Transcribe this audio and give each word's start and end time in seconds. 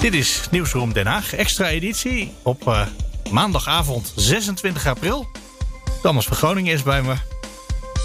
Dit 0.00 0.14
is 0.14 0.46
Nieuwsroom 0.50 0.92
Den 0.92 1.06
Haag, 1.06 1.34
extra 1.34 1.68
editie 1.68 2.32
op 2.42 2.68
uh, 2.68 2.86
maandagavond 3.30 4.12
26 4.16 4.86
april. 4.86 5.28
Thomas 6.02 6.26
van 6.26 6.36
Groningen 6.36 6.72
is 6.72 6.82
bij 6.82 7.02
me. 7.02 7.14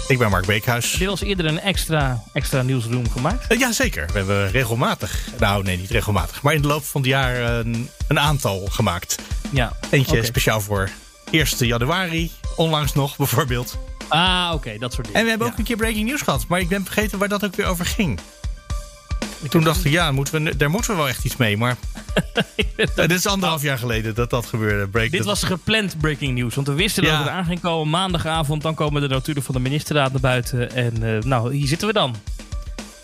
Ik 0.08 0.18
ben 0.18 0.30
Mark 0.30 0.46
Beekhuis. 0.46 0.92
Dit 0.92 1.08
was 1.08 1.20
eerder 1.20 1.46
een 1.46 1.60
extra, 1.60 2.22
extra 2.32 2.62
nieuwsroom 2.62 3.10
gemaakt? 3.10 3.52
Uh, 3.52 3.58
Jazeker. 3.58 4.06
We 4.06 4.12
hebben 4.12 4.50
regelmatig, 4.50 5.28
nou 5.38 5.62
nee 5.62 5.76
niet 5.76 5.90
regelmatig, 5.90 6.42
maar 6.42 6.54
in 6.54 6.62
de 6.62 6.68
loop 6.68 6.84
van 6.84 7.00
het 7.00 7.10
jaar 7.10 7.36
een, 7.36 7.88
een 8.08 8.20
aantal 8.20 8.66
gemaakt. 8.70 9.18
Ja. 9.50 9.72
Eentje 9.90 10.12
okay. 10.12 10.24
speciaal 10.24 10.60
voor 10.60 10.90
1 11.30 11.46
januari, 11.58 12.30
onlangs 12.56 12.94
nog 12.94 13.16
bijvoorbeeld. 13.16 13.78
Ah, 14.08 14.44
oké, 14.46 14.54
okay, 14.54 14.78
dat 14.78 14.92
soort 14.92 15.06
dingen. 15.06 15.20
En 15.20 15.24
we 15.24 15.30
hebben 15.30 15.46
ja. 15.46 15.52
ook 15.52 15.58
een 15.58 15.64
keer 15.64 15.76
breaking 15.76 16.08
news 16.08 16.20
gehad, 16.20 16.44
maar 16.48 16.60
ik 16.60 16.68
ben 16.68 16.84
vergeten 16.84 17.18
waar 17.18 17.28
dat 17.28 17.44
ook 17.44 17.56
weer 17.56 17.66
over 17.66 17.86
ging. 17.86 18.20
Toen 19.48 19.64
dacht 19.64 19.84
ik, 19.84 19.92
ja, 19.92 20.12
moeten 20.12 20.44
we, 20.44 20.56
daar 20.56 20.70
moeten 20.70 20.90
we 20.90 20.96
wel 20.96 21.08
echt 21.08 21.24
iets 21.24 21.36
mee. 21.36 21.56
Maar 21.56 21.76
dit 22.94 23.10
is 23.10 23.26
anderhalf 23.26 23.62
jaar 23.62 23.78
geleden 23.78 24.14
dat 24.14 24.30
dat 24.30 24.46
gebeurde. 24.46 24.88
Break 24.88 25.10
dit 25.10 25.24
was 25.24 25.42
gepland 25.42 25.98
breaking 25.98 26.38
news. 26.38 26.54
Want 26.54 26.66
we 26.66 26.72
wisten 26.72 27.02
ja. 27.02 27.10
dat 27.10 27.18
het 27.18 27.28
aan 27.28 27.44
ging 27.44 27.60
komen. 27.60 27.90
Maandagavond, 27.90 28.62
dan 28.62 28.74
komen 28.74 29.02
de 29.02 29.08
notulen 29.08 29.42
van 29.42 29.54
de 29.54 29.60
ministerraad 29.60 30.12
naar 30.12 30.20
buiten. 30.20 30.70
En 30.70 31.02
uh, 31.02 31.22
nou, 31.22 31.54
hier 31.54 31.66
zitten 31.66 31.86
we 31.86 31.92
dan. 31.92 32.16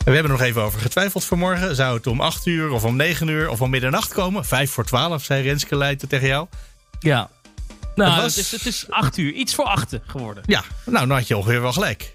We 0.05 0.11
hebben 0.17 0.33
er 0.33 0.39
nog 0.39 0.47
even 0.47 0.63
over 0.63 0.81
getwijfeld 0.81 1.25
vanmorgen. 1.25 1.77
Zou 1.77 1.97
het 1.97 2.07
om 2.07 2.21
8 2.21 2.47
uur 2.47 2.71
of 2.71 2.85
om 2.85 2.97
9 2.97 3.29
uur 3.29 3.49
of 3.49 3.61
om 3.61 3.71
middernacht 3.71 4.13
komen? 4.13 4.45
5 4.45 4.71
voor 4.71 4.85
12, 4.85 5.25
zei 5.25 5.43
Renske 5.43 5.77
Leijten 5.77 6.09
tegen 6.09 6.29
jou. 6.29 6.47
Ja. 7.01 7.31
Nou, 7.95 8.13
het, 8.13 8.23
was... 8.23 8.37
het, 8.37 8.45
is, 8.45 8.51
het 8.51 8.67
is 8.67 8.85
8 8.89 9.17
uur. 9.17 9.33
Iets 9.33 9.55
voor 9.55 9.65
8 9.65 9.99
geworden. 10.07 10.43
Ja, 10.47 10.65
nou, 10.85 11.07
dan 11.07 11.17
had 11.17 11.29
je 11.29 11.37
ongeveer 11.37 11.61
wel 11.61 11.73
gelijk. 11.73 12.15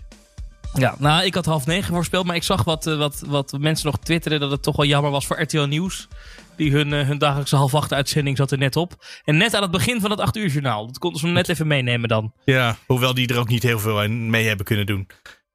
Ja, 0.78 0.96
nou, 1.00 1.26
ik 1.26 1.34
had 1.34 1.46
half 1.46 1.66
negen 1.66 1.94
voorspeld, 1.94 2.26
maar 2.26 2.36
ik 2.36 2.44
zag 2.44 2.64
wat, 2.64 2.84
wat, 2.84 3.24
wat 3.28 3.58
mensen 3.60 3.86
nog 3.86 4.00
twitteren 4.00 4.40
dat 4.40 4.52
het 4.52 4.64
toch 4.64 4.76
wel 4.76 4.86
jammer 4.86 5.12
was 5.12 5.26
voor 5.26 5.42
RTL 5.42 5.66
Nieuws. 5.66 6.08
Die 6.56 6.72
hun, 6.72 6.92
hun 6.92 7.18
dagelijkse 7.18 7.56
half 7.56 7.76
acht 7.76 7.94
uitzending 7.94 8.38
zat 8.38 8.52
er 8.52 8.58
net 8.58 8.76
op. 8.76 9.06
En 9.24 9.38
net 9.38 9.54
aan 9.54 9.62
het 9.62 9.72
begin 9.72 10.02
van 10.02 10.12
het 10.12 10.20
acht 10.20 10.38
uur 10.38 10.48
journaal. 10.48 10.86
Dat 10.86 10.98
konden 10.98 11.20
ze 11.20 11.28
net 11.28 11.50
even 11.50 11.68
meenemen 11.68 12.10
dan. 12.10 12.34
Ja, 12.46 12.78
hoewel 12.86 13.14
die 13.14 13.28
er 13.28 13.40
ook 13.40 13.48
niet 13.48 13.64
heel 13.64 13.80
veel 13.80 14.10
mee 14.10 14.48
hebben 14.48 14.66
kunnen 14.66 14.86
doen. 14.86 15.08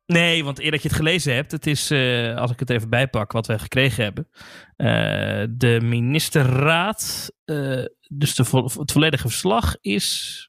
Nee, 0.07 0.45
want 0.45 0.61
eer 0.61 0.71
dat 0.71 0.83
je 0.83 0.89
het 0.89 0.97
gelezen 0.97 1.35
hebt, 1.35 1.53
het 1.53 1.67
is, 1.67 1.91
uh, 1.91 2.37
als 2.37 2.51
ik 2.51 2.61
het 2.61 2.71
even 2.71 2.89
bijpak, 2.89 3.33
wat 3.33 3.47
we 3.47 3.59
gekregen 3.59 4.05
hebben. 4.05 4.29
Uh, 4.77 5.57
de 5.57 5.81
ministerraad, 5.83 7.33
uh, 7.45 7.85
dus 8.09 8.35
de 8.35 8.45
vo 8.45 8.65
het 8.65 8.93
volledige 8.93 9.29
verslag 9.29 9.77
is, 9.81 10.49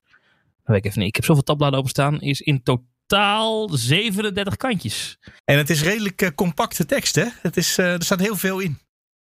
weet 0.64 0.78
ik 0.78 0.86
even 0.86 1.00
niet, 1.00 1.08
ik 1.08 1.16
heb 1.16 1.26
zoveel 1.26 1.44
tabbladen 1.44 1.80
openstaan, 1.80 2.22
is 2.22 2.42
in 2.42 2.64
totaal 2.64 2.90
totaal 3.12 3.70
37 3.72 4.58
kantjes. 4.58 5.18
En 5.46 5.58
het 5.58 5.70
is 5.70 5.84
redelijk 5.84 6.22
uh, 6.22 6.30
compacte 6.36 6.86
tekst, 6.86 7.16
hè? 7.16 7.26
Het 7.42 7.58
is, 7.58 7.78
uh, 7.78 7.94
er 7.94 8.04
staat 8.04 8.20
heel 8.20 8.36
veel 8.36 8.60
in. 8.60 8.80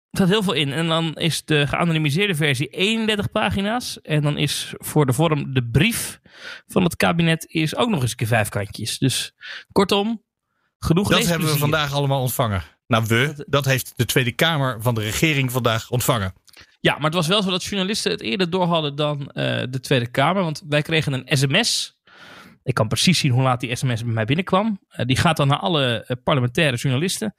Er 0.09 0.17
staat 0.17 0.29
heel 0.29 0.43
veel 0.43 0.53
in. 0.53 0.73
En 0.73 0.87
dan 0.87 1.13
is 1.13 1.45
de 1.45 1.67
geanonimiseerde 1.67 2.35
versie 2.35 2.67
31 2.67 3.31
pagina's. 3.31 4.01
En 4.01 4.21
dan 4.21 4.37
is 4.37 4.73
voor 4.77 5.05
de 5.05 5.13
vorm 5.13 5.53
de 5.53 5.63
brief 5.63 6.19
van 6.67 6.83
het 6.83 6.95
kabinet 6.95 7.45
is 7.49 7.75
ook 7.75 7.89
nog 7.89 8.01
eens 8.01 8.11
een 8.11 8.17
keer 8.17 8.27
vijf 8.27 8.49
kantjes. 8.49 8.97
Dus 8.97 9.33
kortom, 9.71 10.23
genoeg 10.79 11.09
Dat 11.09 11.25
hebben 11.25 11.47
we 11.47 11.57
vandaag 11.57 11.93
allemaal 11.93 12.21
ontvangen. 12.21 12.63
Nou, 12.87 13.05
we, 13.07 13.45
dat 13.47 13.65
heeft 13.65 13.93
de 13.95 14.05
Tweede 14.05 14.31
Kamer 14.31 14.81
van 14.81 14.95
de 14.95 15.01
regering 15.01 15.51
vandaag 15.51 15.89
ontvangen. 15.89 16.33
Ja, 16.79 16.93
maar 16.93 17.03
het 17.03 17.13
was 17.13 17.27
wel 17.27 17.43
zo 17.43 17.49
dat 17.49 17.63
journalisten 17.63 18.11
het 18.11 18.21
eerder 18.21 18.49
door 18.49 18.65
hadden 18.65 18.95
dan 18.95 19.19
uh, 19.19 19.23
de 19.69 19.79
Tweede 19.81 20.07
Kamer. 20.07 20.43
Want 20.43 20.63
wij 20.67 20.81
kregen 20.81 21.13
een 21.13 21.37
sms 21.37 21.96
ik 22.67 22.73
kan 22.73 22.87
precies 22.87 23.19
zien 23.19 23.31
hoe 23.31 23.41
laat 23.41 23.59
die 23.59 23.75
sms 23.75 24.03
bij 24.03 24.13
mij 24.13 24.25
binnenkwam. 24.25 24.79
Uh, 24.91 25.05
die 25.05 25.17
gaat 25.17 25.37
dan 25.37 25.47
naar 25.47 25.59
alle 25.59 26.05
uh, 26.07 26.17
parlementaire 26.23 26.77
journalisten. 26.77 27.35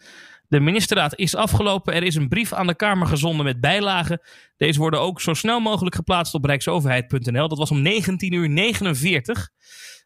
De 0.47 0.61
ministerraad 0.61 1.16
is 1.19 1.34
afgelopen. 1.34 1.94
Er 1.94 2.03
is 2.03 2.15
een 2.15 2.28
brief 2.28 2.53
aan 2.53 2.66
de 2.66 2.75
Kamer 2.75 3.06
gezonden 3.06 3.44
met 3.44 3.61
bijlagen. 3.61 4.21
Deze 4.56 4.78
worden 4.78 5.00
ook 5.00 5.21
zo 5.21 5.34
snel 5.34 5.61
mogelijk 5.61 5.94
geplaatst 5.94 6.34
op 6.34 6.44
rijksoverheid.nl. 6.44 7.49
Dat 7.49 7.59
was 7.59 7.71
om 7.71 7.83
19 7.83 8.33
uur 8.33 8.49
49. 8.49 9.50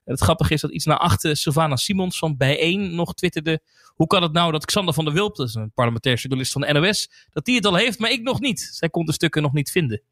Het 0.05 0.21
grappige 0.21 0.55
is 0.55 0.61
dat 0.61 0.71
iets 0.71 0.85
na 0.85 0.97
achter 0.97 1.37
Sylvana 1.37 1.77
Simons 1.77 2.19
van 2.19 2.37
Bijeen 2.37 2.95
nog 2.95 3.15
twitterde. 3.15 3.63
Hoe 3.95 4.07
kan 4.07 4.23
het 4.23 4.33
nou 4.33 4.53
dat 4.53 4.65
Xander 4.65 4.95
van 4.95 5.05
der 5.05 5.15
Wulp, 5.15 5.37
dat 5.37 5.49
is 5.49 5.55
een 5.55 5.73
parlementair 5.73 6.17
journalist 6.17 6.53
van 6.53 6.61
de 6.61 6.73
NOS, 6.73 7.11
dat 7.31 7.45
die 7.45 7.57
het 7.57 7.67
al 7.67 7.75
heeft, 7.75 7.99
maar 7.99 8.11
ik 8.11 8.23
nog 8.23 8.41
niet. 8.41 8.61
Zij 8.73 8.89
kon 8.89 9.07
de 9.07 9.13
stukken 9.13 9.43
nog 9.43 9.53
niet 9.53 9.71
vinden 9.71 10.03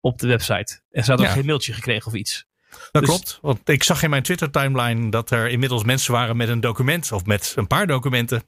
op 0.00 0.18
de 0.18 0.26
website. 0.26 0.80
En 0.90 1.04
ze 1.04 1.10
had 1.10 1.20
ook 1.20 1.26
ja. 1.26 1.32
geen 1.32 1.46
mailtje 1.46 1.72
gekregen 1.72 2.06
of 2.06 2.14
iets. 2.14 2.46
Dat 2.92 3.02
dus, 3.02 3.10
klopt. 3.10 3.38
Want 3.42 3.68
ik 3.68 3.82
zag 3.82 4.02
in 4.02 4.10
mijn 4.10 4.22
Twitter-timeline 4.22 5.10
dat 5.10 5.30
er 5.30 5.48
inmiddels 5.48 5.84
mensen 5.84 6.12
waren 6.12 6.36
met 6.36 6.48
een 6.48 6.60
document 6.60 7.12
of 7.12 7.24
met 7.24 7.52
een 7.56 7.66
paar 7.66 7.86
documenten. 7.86 8.42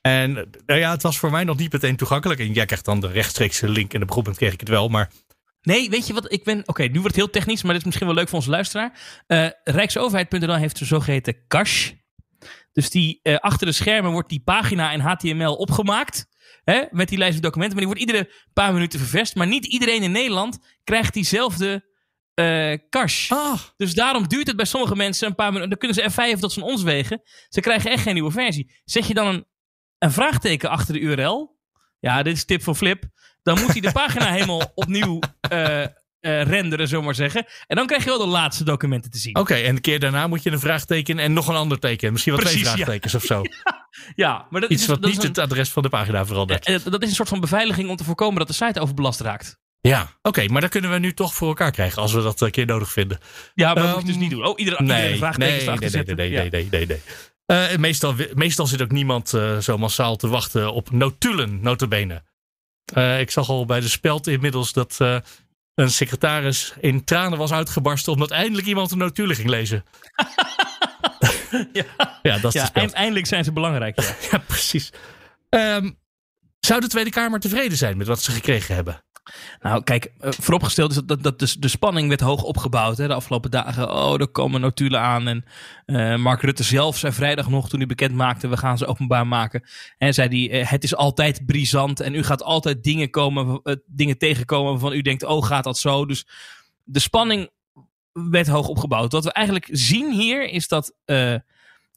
En 0.00 0.32
nou 0.66 0.80
ja, 0.80 0.90
het 0.90 1.02
was 1.02 1.18
voor 1.18 1.30
mij 1.30 1.44
nog 1.44 1.56
niet 1.56 1.72
meteen 1.72 1.96
toegankelijk. 1.96 2.40
En 2.40 2.52
jij 2.52 2.66
krijgt 2.66 2.84
dan 2.84 3.00
de 3.00 3.08
rechtstreekse 3.08 3.68
link 3.68 3.94
en 3.94 4.02
op 4.02 4.08
een 4.08 4.14
gegeven 4.14 4.36
kreeg 4.36 4.52
ik 4.52 4.60
het 4.60 4.68
wel. 4.68 4.88
Maar 4.88 5.10
Nee, 5.62 5.90
weet 5.90 6.06
je 6.06 6.12
wat? 6.12 6.32
Ik 6.32 6.44
ben. 6.44 6.62
Oké, 6.66 6.82
nu 6.82 7.00
wordt 7.00 7.06
het 7.06 7.16
heel 7.16 7.30
technisch, 7.30 7.62
maar 7.62 7.70
dit 7.72 7.80
is 7.80 7.86
misschien 7.86 8.06
wel 8.06 8.16
leuk 8.16 8.28
voor 8.28 8.38
onze 8.38 8.50
luisteraar. 8.50 8.98
Uh, 9.26 9.48
Rijksoverheid.nl 9.64 10.54
heeft 10.54 10.80
een 10.80 10.86
zogeheten 10.86 11.46
cache. 11.48 12.00
Dus 12.72 12.90
die 12.90 13.20
uh, 13.22 13.36
achter 13.36 13.66
de 13.66 13.72
schermen 13.72 14.12
wordt 14.12 14.28
die 14.28 14.42
pagina 14.44 14.92
in 14.92 15.00
HTML 15.00 15.54
opgemaakt. 15.54 16.26
Hè, 16.64 16.82
met 16.90 17.08
die 17.08 17.18
lijst 17.18 17.42
documenten. 17.42 17.76
Maar 17.78 17.86
die 17.86 17.94
wordt 17.94 18.12
iedere 18.12 18.32
paar 18.52 18.72
minuten 18.72 18.98
ververst. 18.98 19.34
Maar 19.34 19.46
niet 19.46 19.66
iedereen 19.66 20.02
in 20.02 20.12
Nederland 20.12 20.58
krijgt 20.84 21.14
diezelfde 21.14 21.91
uh, 22.34 22.78
cash. 22.88 23.30
Ah. 23.30 23.58
Dus 23.76 23.94
daarom 23.94 24.28
duurt 24.28 24.46
het 24.46 24.56
bij 24.56 24.64
sommige 24.64 24.96
mensen 24.96 25.26
een 25.26 25.34
paar 25.34 25.52
minuten. 25.52 25.68
Dan 25.68 25.78
kunnen 25.78 26.12
ze 26.12 26.36
F5 26.36 26.38
tot 26.38 26.52
van 26.52 26.62
ons 26.62 26.82
wegen. 26.82 27.22
Ze 27.48 27.60
krijgen 27.60 27.90
echt 27.90 28.02
geen 28.02 28.14
nieuwe 28.14 28.30
versie. 28.30 28.72
Zet 28.84 29.06
je 29.06 29.14
dan 29.14 29.26
een, 29.26 29.46
een 29.98 30.12
vraagteken 30.12 30.70
achter 30.70 30.94
de 30.94 31.00
URL. 31.00 31.60
Ja, 31.98 32.22
dit 32.22 32.36
is 32.36 32.44
tip 32.44 32.62
voor 32.62 32.74
Flip. 32.74 33.04
Dan 33.42 33.60
moet 33.60 33.72
hij 33.72 33.80
de 33.80 33.92
pagina 34.02 34.30
helemaal 34.30 34.72
opnieuw 34.74 35.18
uh, 35.52 35.80
uh, 35.80 35.86
renderen, 36.42 36.88
zomaar 36.88 37.04
maar 37.04 37.14
zeggen. 37.14 37.46
En 37.66 37.76
dan 37.76 37.86
krijg 37.86 38.04
je 38.04 38.08
wel 38.08 38.18
de 38.18 38.26
laatste 38.26 38.64
documenten 38.64 39.10
te 39.10 39.18
zien. 39.18 39.36
Oké, 39.36 39.52
okay, 39.52 39.64
en 39.64 39.74
de 39.74 39.80
keer 39.80 40.00
daarna 40.00 40.26
moet 40.26 40.42
je 40.42 40.50
een 40.50 40.60
vraagteken 40.60 41.18
en 41.18 41.32
nog 41.32 41.48
een 41.48 41.54
ander 41.54 41.78
teken. 41.78 42.12
Misschien 42.12 42.32
wel 42.32 42.42
Precies, 42.42 42.62
twee 42.62 42.74
vraagtekens 42.74 43.12
ja. 43.12 43.18
of 43.18 43.24
zo. 43.24 43.42
ja, 44.24 44.46
maar 44.50 44.60
dat, 44.60 44.70
Iets 44.70 44.86
wat 44.86 45.02
dat 45.02 45.10
niet 45.10 45.18
is 45.18 45.24
een, 45.24 45.30
het 45.30 45.38
adres 45.38 45.70
van 45.70 45.82
de 45.82 45.88
pagina 45.88 46.26
verandert. 46.26 46.64
dat 46.84 47.02
is 47.02 47.08
een 47.08 47.14
soort 47.14 47.28
van 47.28 47.40
beveiliging 47.40 47.88
om 47.88 47.96
te 47.96 48.04
voorkomen 48.04 48.38
dat 48.38 48.48
de 48.48 48.54
site 48.54 48.80
overbelast 48.80 49.20
raakt. 49.20 49.60
Ja, 49.88 50.02
oké, 50.02 50.28
okay, 50.28 50.46
maar 50.46 50.60
dat 50.60 50.70
kunnen 50.70 50.90
we 50.90 50.98
nu 50.98 51.14
toch 51.14 51.34
voor 51.34 51.48
elkaar 51.48 51.70
krijgen 51.70 52.02
als 52.02 52.12
we 52.12 52.22
dat 52.22 52.40
een 52.40 52.50
keer 52.50 52.66
nodig 52.66 52.92
vinden. 52.92 53.18
Ja, 53.54 53.74
maar 53.74 53.82
dat 53.82 53.92
moet 53.92 54.00
je 54.00 54.06
dus 54.06 54.16
niet 54.16 54.30
doen. 54.30 54.46
Oh, 54.46 54.58
iedere, 54.58 54.82
nee, 54.82 54.96
iedere 54.96 55.16
vraagteken 55.16 55.80
nee, 55.80 55.90
nee, 55.90 56.04
nee, 56.04 56.14
nee, 56.14 56.30
ja. 56.30 56.40
nee, 56.40 56.50
nee, 56.50 56.68
nee, 56.70 56.86
nee. 56.86 57.70
Uh, 57.72 57.76
meestal, 57.78 58.14
meestal 58.34 58.66
zit 58.66 58.82
ook 58.82 58.90
niemand 58.90 59.32
uh, 59.32 59.58
zo 59.58 59.78
massaal 59.78 60.16
te 60.16 60.28
wachten 60.28 60.72
op 60.72 60.90
notulen, 60.90 61.60
notabene. 61.62 62.22
Uh, 62.94 63.20
ik 63.20 63.30
zag 63.30 63.48
al 63.48 63.66
bij 63.66 63.80
de 63.80 63.88
speld 63.88 64.26
inmiddels 64.26 64.72
dat 64.72 64.98
een 65.74 65.90
secretaris 65.90 66.74
in 66.80 67.04
tranen 67.04 67.38
was 67.38 67.52
uitgebarsten 67.52 68.12
omdat 68.12 68.30
eindelijk 68.30 68.66
iemand 68.66 68.90
een 68.90 68.98
notulen 68.98 69.36
ging 69.36 69.48
lezen. 69.48 69.84
ja, 71.72 71.84
ja, 72.22 72.38
dat 72.38 72.54
is 72.54 72.62
ja, 72.62 72.72
eind, 72.72 72.92
eindelijk 72.92 73.26
zijn 73.26 73.44
ze 73.44 73.52
belangrijk. 73.52 74.00
Ja, 74.00 74.14
ja 74.30 74.38
precies. 74.38 74.92
Um, 75.50 75.98
zou 76.66 76.80
de 76.80 76.88
Tweede 76.88 77.10
Kamer 77.10 77.40
tevreden 77.40 77.78
zijn 77.78 77.96
met 77.96 78.06
wat 78.06 78.22
ze 78.22 78.30
gekregen 78.30 78.74
hebben? 78.74 79.02
Nou, 79.60 79.82
kijk, 79.82 80.12
vooropgesteld 80.18 80.90
is 80.90 80.96
dat, 80.96 81.08
dat, 81.08 81.38
dat 81.38 81.56
de, 81.58 81.68
spanning 81.68 82.08
werd 82.08 82.20
hoog 82.20 82.42
opgebouwd 82.42 82.96
hè, 82.96 83.06
de 83.06 83.14
afgelopen 83.14 83.50
dagen. 83.50 83.92
Oh, 83.92 84.20
er 84.20 84.28
komen 84.28 84.60
notulen 84.60 85.00
aan. 85.00 85.28
En 85.28 85.44
uh, 85.86 86.16
Mark 86.16 86.42
Rutte 86.42 86.62
zelf 86.62 86.98
zei 86.98 87.12
vrijdag 87.12 87.48
nog, 87.48 87.68
toen 87.68 87.78
hij 87.78 87.88
bekend 87.88 88.14
maakte, 88.14 88.48
we 88.48 88.56
gaan 88.56 88.78
ze 88.78 88.86
openbaar 88.86 89.26
maken. 89.26 89.62
En 89.98 90.14
zei 90.14 90.48
hij, 90.48 90.64
het 90.64 90.84
is 90.84 90.94
altijd 90.94 91.46
brisant 91.46 92.00
en 92.00 92.14
u 92.14 92.22
gaat 92.22 92.42
altijd 92.42 92.84
dingen, 92.84 93.10
komen, 93.10 93.62
dingen 93.86 94.18
tegenkomen 94.18 94.70
waarvan 94.70 94.92
u 94.92 95.02
denkt, 95.02 95.24
oh, 95.24 95.44
gaat 95.46 95.64
dat 95.64 95.78
zo? 95.78 96.06
Dus 96.06 96.26
de 96.84 97.00
spanning 97.00 97.50
werd 98.12 98.46
hoog 98.46 98.68
opgebouwd. 98.68 99.12
Wat 99.12 99.24
we 99.24 99.32
eigenlijk 99.32 99.68
zien 99.70 100.12
hier 100.12 100.48
is 100.48 100.68
dat... 100.68 100.94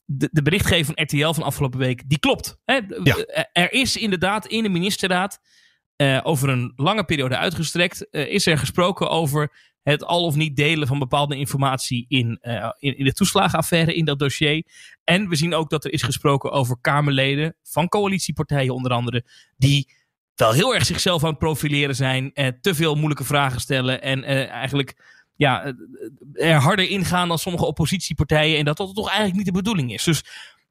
de, 0.05 0.29
de 0.31 0.41
berichtgeving 0.41 0.85
van 0.85 1.03
RTL 1.03 1.33
van 1.33 1.43
afgelopen 1.43 1.79
week, 1.79 2.09
die 2.09 2.19
klopt. 2.19 2.57
Hè? 2.65 2.79
Ja. 3.03 3.15
Er 3.51 3.73
is 3.73 3.97
inderdaad 3.97 4.47
in 4.47 4.63
de 4.63 4.69
ministerraad 4.69 5.39
uh, 5.97 6.19
over 6.23 6.49
een 6.49 6.73
lange 6.75 7.03
periode 7.03 7.37
uitgestrekt, 7.37 8.07
uh, 8.11 8.27
is 8.27 8.45
er 8.45 8.57
gesproken 8.57 9.09
over 9.09 9.73
het 9.83 10.03
al 10.03 10.23
of 10.23 10.35
niet 10.35 10.55
delen 10.55 10.87
van 10.87 10.99
bepaalde 10.99 11.37
informatie 11.37 12.05
in, 12.07 12.39
uh, 12.41 12.71
in, 12.79 12.97
in, 12.97 13.05
de 13.05 13.13
toeslagenaffaire, 13.13 13.93
in 13.93 14.05
dat 14.05 14.19
dossier. 14.19 14.65
En 15.03 15.29
we 15.29 15.35
zien 15.35 15.53
ook 15.53 15.69
dat 15.69 15.85
er 15.85 15.93
is 15.93 16.01
gesproken 16.01 16.51
over 16.51 16.77
Kamerleden 16.81 17.55
van 17.63 17.87
coalitiepartijen 17.87 18.73
onder 18.73 18.91
andere, 18.91 19.25
die 19.57 19.93
wel 20.35 20.51
heel 20.51 20.73
erg 20.73 20.85
zichzelf 20.85 21.23
aan 21.23 21.29
het 21.29 21.37
profileren 21.37 21.95
zijn. 21.95 22.33
Te 22.61 22.75
veel 22.75 22.95
moeilijke 22.95 23.23
vragen 23.23 23.59
stellen. 23.59 24.01
En 24.01 24.23
eigenlijk 24.49 24.95
ja, 25.35 25.73
er 26.33 26.55
harder 26.55 26.89
ingaan 26.89 27.27
dan 27.27 27.39
sommige 27.39 27.65
oppositiepartijen. 27.65 28.57
En 28.57 28.65
dat 28.65 28.77
dat 28.77 28.95
toch 28.95 29.07
eigenlijk 29.07 29.37
niet 29.37 29.45
de 29.45 29.51
bedoeling 29.51 29.93
is. 29.93 30.03
Dus 30.03 30.23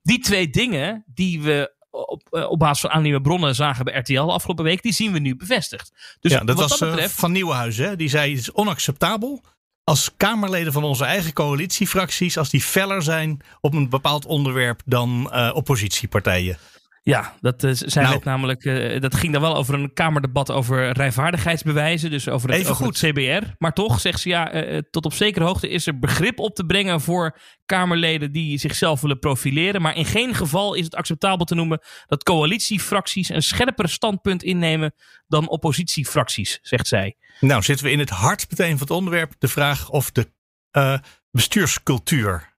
die 0.03 0.19
twee 0.19 0.51
dingen 0.51 1.05
die 1.07 1.43
we 1.43 1.73
op, 1.91 2.23
op 2.49 2.59
basis 2.59 2.81
van 2.81 2.91
aannieuwe 2.91 3.21
bronnen 3.21 3.55
zagen 3.55 3.85
bij 3.85 3.99
RTL 3.99 4.21
afgelopen 4.21 4.65
week, 4.65 4.83
die 4.83 4.93
zien 4.93 5.13
we 5.13 5.19
nu 5.19 5.37
bevestigd. 5.37 6.17
Dus 6.21 6.33
ja, 6.33 6.41
dat 6.41 6.57
was 6.57 6.79
dat 6.79 6.91
betreft... 6.91 7.15
van 7.15 7.33
Nieuwenhuizen. 7.33 7.99
Die 7.99 8.09
zei 8.09 8.31
het 8.31 8.41
is 8.41 8.53
onacceptabel 8.53 9.43
als 9.85 10.11
Kamerleden 10.17 10.73
van 10.73 10.85
onze 10.85 11.05
eigen 11.05 11.33
coalitiefracties, 11.33 12.39
als 12.39 12.51
die 12.51 12.61
feller 12.61 13.03
zijn 13.03 13.41
op 13.61 13.75
een 13.75 13.89
bepaald 13.89 14.27
onderwerp 14.27 14.83
dan 14.85 15.31
uh, 15.33 15.51
oppositiepartijen. 15.55 16.59
Ja, 17.05 17.35
dat 17.41 17.65
uh, 17.65 17.71
zijn 17.75 18.05
nou, 18.07 18.21
namelijk. 18.25 18.65
Uh, 18.65 19.01
dat 19.01 19.15
ging 19.15 19.33
dan 19.33 19.43
wel 19.43 19.57
over 19.57 19.75
een 19.75 19.93
kamerdebat 19.93 20.51
over 20.51 20.91
rijvaardigheidsbewijzen. 20.93 22.11
Dus 22.11 22.29
over 22.29 22.51
het, 22.51 22.69
over 22.69 22.87
het 22.87 22.99
CBR. 22.99 23.47
Maar 23.59 23.73
toch 23.73 24.01
zegt 24.01 24.21
ze 24.21 24.29
ja, 24.29 24.55
uh, 24.55 24.79
tot 24.91 25.05
op 25.05 25.13
zekere 25.13 25.45
hoogte 25.45 25.69
is 25.69 25.87
er 25.87 25.99
begrip 25.99 26.39
op 26.39 26.55
te 26.55 26.65
brengen 26.65 27.01
voor 27.01 27.39
Kamerleden 27.67 28.33
die 28.33 28.59
zichzelf 28.59 29.01
willen 29.01 29.19
profileren. 29.19 29.83
Maar 29.83 29.97
in 29.97 30.05
geen 30.05 30.35
geval 30.35 30.75
is 30.75 30.85
het 30.85 30.95
acceptabel 30.95 31.47
te 31.47 31.55
noemen 31.55 31.81
dat 32.07 32.23
coalitiefracties 32.23 33.29
een 33.29 33.43
scherper 33.43 33.89
standpunt 33.89 34.43
innemen 34.43 34.95
dan 35.27 35.49
oppositiefracties, 35.49 36.59
zegt 36.63 36.87
zij. 36.87 37.17
Nou, 37.41 37.63
zitten 37.63 37.87
we 37.87 37.93
in 37.93 37.99
het 37.99 38.11
hart 38.11 38.47
meteen 38.51 38.79
van 38.79 38.87
het 38.87 38.97
onderwerp. 38.97 39.33
De 39.39 39.49
vraag 39.49 39.91
of 39.91 40.11
de 40.11 40.33
bestuurscultuur. 41.31 42.53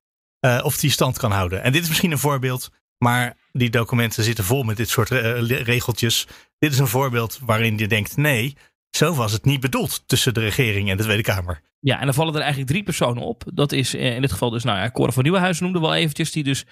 of 0.63 0.77
die 0.79 0.91
stand 0.91 1.19
kan 1.19 1.31
houden. 1.31 1.63
En 1.63 1.73
dit 1.73 1.83
is 1.83 1.89
misschien 1.89 2.13
een 2.13 2.19
voorbeeld 2.19 2.71
maar 2.99 3.37
die 3.59 3.71
documenten 3.71 4.25
zitten 4.25 4.45
vol 4.45 4.63
met 4.63 4.77
dit 4.77 4.89
soort 4.89 5.11
uh, 5.11 5.41
regeltjes. 5.49 6.27
Dit 6.59 6.73
is 6.73 6.79
een 6.79 6.87
voorbeeld 6.87 7.39
waarin 7.45 7.79
je 7.79 7.89
denkt: 7.89 8.17
nee, 8.17 8.57
zo 8.91 9.15
was 9.15 9.33
het 9.33 9.45
niet 9.45 9.61
bedoeld 9.61 10.03
tussen 10.09 10.35
de 10.35 10.41
regering 10.41 10.91
en 10.91 10.97
de 10.97 11.03
Tweede 11.03 11.23
Kamer. 11.23 11.61
Ja, 11.81 11.99
en 11.99 12.05
dan 12.05 12.15
vallen 12.15 12.35
er 12.35 12.41
eigenlijk 12.41 12.71
drie 12.71 12.83
personen 12.83 13.23
op. 13.23 13.43
Dat 13.55 13.73
is 13.73 13.95
uh, 13.95 14.15
in 14.15 14.21
dit 14.21 14.33
geval 14.33 14.51
dus, 14.51 14.65
nou 14.65 14.79
ja, 14.79 14.91
Cora 14.91 15.13
van 15.13 15.23
Nieuwenhuizen 15.23 15.65
noemde 15.65 15.81
wel 15.81 15.95
eventjes. 15.95 16.33
Die 16.33 16.45
dus 16.45 16.65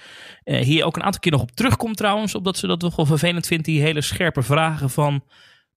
uh, 0.44 0.60
hier 0.60 0.84
ook 0.84 0.96
een 0.96 1.02
aantal 1.02 1.20
keer 1.20 1.32
nog 1.32 1.40
op 1.40 1.50
terugkomt 1.50 1.96
trouwens. 1.96 2.34
Omdat 2.34 2.56
ze 2.56 2.66
dat 2.66 2.80
toch 2.80 2.96
wel 2.96 3.06
vervelend 3.06 3.46
vindt. 3.46 3.64
Die 3.64 3.80
hele 3.80 4.00
scherpe 4.00 4.42
vragen 4.42 4.90
van 4.90 5.24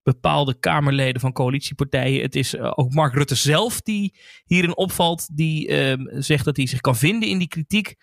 bepaalde 0.04 0.60
Kamerleden 0.60 1.22
van 1.22 1.32
coalitiepartijen. 1.34 2.22
Het 2.22 2.36
is 2.36 2.58
ook 2.58 2.94
Mark 2.94 3.14
Rutte 3.14 3.36
zelf 3.36 3.82
die 3.82 4.14
hierin 4.46 4.78
opvalt. 4.78 5.38
Die 5.38 5.68
ehm, 5.68 6.22
zegt 6.22 6.46
dat 6.46 6.58
hij 6.58 6.68
zich 6.68 6.82
kan 6.82 6.96
vinden 6.96 7.30
in 7.30 7.38
die 7.38 7.48
kritiek. 7.48 7.96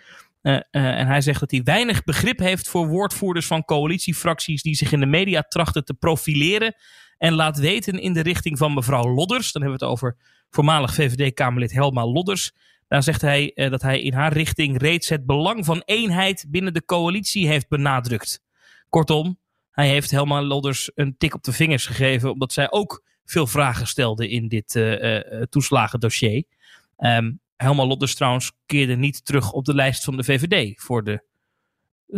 Uh, 0.44 0.52
uh, 0.52 0.60
en 0.70 1.06
hij 1.06 1.20
zegt 1.20 1.40
dat 1.40 1.50
hij 1.50 1.62
weinig 1.62 2.04
begrip 2.04 2.38
heeft 2.38 2.68
voor 2.68 2.88
woordvoerders 2.88 3.46
van 3.46 3.64
coalitiefracties 3.64 4.62
die 4.62 4.74
zich 4.74 4.92
in 4.92 5.00
de 5.00 5.06
media 5.06 5.42
trachten 5.42 5.84
te 5.84 5.94
profileren. 5.94 6.74
En 7.18 7.32
laat 7.32 7.58
weten 7.58 8.00
in 8.00 8.12
de 8.12 8.20
richting 8.20 8.58
van 8.58 8.74
mevrouw 8.74 9.14
Lodders. 9.14 9.52
Dan 9.52 9.62
hebben 9.62 9.80
we 9.80 9.84
het 9.84 9.94
over 9.94 10.16
voormalig 10.50 10.94
VVD-Kamerlid 10.94 11.72
Helma 11.72 12.06
Lodders. 12.06 12.52
Daar 12.88 13.02
zegt 13.02 13.20
hij 13.20 13.52
uh, 13.54 13.70
dat 13.70 13.82
hij 13.82 14.00
in 14.00 14.12
haar 14.12 14.32
richting 14.32 14.80
reeds 14.80 15.08
het 15.08 15.26
belang 15.26 15.64
van 15.64 15.82
eenheid 15.84 16.46
binnen 16.48 16.74
de 16.74 16.84
coalitie 16.84 17.46
heeft 17.46 17.68
benadrukt. 17.68 18.42
Kortom, 18.88 19.38
hij 19.70 19.88
heeft 19.88 20.10
Helma 20.10 20.42
Lodders 20.42 20.90
een 20.94 21.16
tik 21.18 21.34
op 21.34 21.42
de 21.42 21.52
vingers 21.52 21.86
gegeven, 21.86 22.32
omdat 22.32 22.52
zij 22.52 22.70
ook 22.70 23.04
veel 23.24 23.46
vragen 23.46 23.86
stelde 23.86 24.28
in 24.28 24.48
dit 24.48 24.80
toeslagendossier. 25.50 26.44
Um, 26.98 27.40
Helma 27.64 27.86
Lodders 27.86 28.14
trouwens 28.14 28.52
keerde 28.66 28.96
niet 28.96 29.24
terug 29.24 29.52
op 29.52 29.64
de 29.64 29.74
lijst 29.74 30.04
van 30.04 30.16
de 30.16 30.24
VVD 30.24 30.82
voor 30.82 31.04
de 31.04 31.22